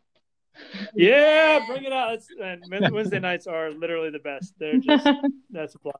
Yeah, 0.94 1.64
bring 1.66 1.84
it 1.84 1.92
out. 1.92 2.14
It's, 2.14 2.28
and 2.42 2.64
Wednesday 2.92 3.20
nights 3.20 3.46
are 3.46 3.70
literally 3.70 4.10
the 4.10 4.18
best. 4.18 4.54
They're 4.58 4.78
just 4.78 5.08
that's 5.50 5.74
a 5.74 5.78
blast. 5.78 5.96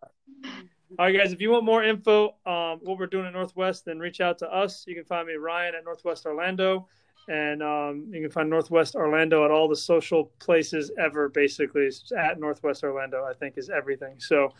All 0.99 1.05
right, 1.05 1.17
guys. 1.17 1.33
If 1.33 1.41
you 1.41 1.51
want 1.51 1.65
more 1.65 1.85
info, 1.85 2.35
um, 2.47 2.81
what 2.83 2.99
we're 2.99 3.07
doing 3.07 3.27
at 3.27 3.35
Northwest, 3.35 3.85
then 3.85 3.99
reach 3.99 4.21
out 4.21 4.39
to 4.39 4.53
us. 4.53 4.85
You 4.87 4.95
can 4.95 5.05
find 5.05 5.27
me 5.27 5.35
Ryan 5.35 5.75
at 5.75 5.85
Northwest 5.85 6.27
Orlando 6.27 6.89
and 7.29 7.63
um, 7.63 8.07
you 8.11 8.23
can 8.23 8.31
find 8.31 8.51
Northwest 8.51 8.95
Orlando 8.95 9.45
at 9.45 9.51
all 9.51 9.69
the 9.69 9.77
social 9.77 10.33
places 10.39 10.91
ever. 10.99 11.29
Basically, 11.29 11.83
it's 11.83 12.11
at 12.13 12.41
Northwest 12.41 12.83
Orlando. 12.83 13.25
I 13.25 13.35
think 13.35 13.59
is 13.59 13.71
everything. 13.71 14.15
So, 14.19 14.53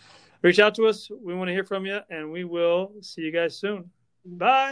reach 0.43 0.59
out 0.59 0.75
to 0.77 0.87
us. 0.87 1.11
We 1.11 1.35
want 1.35 1.49
to 1.49 1.53
hear 1.53 1.65
from 1.65 1.87
you, 1.87 2.01
and 2.11 2.31
we 2.31 2.45
will 2.45 2.93
see 3.01 3.23
you 3.23 3.33
guys 3.33 3.57
soon. 3.57 3.91
Bye. 4.25 4.71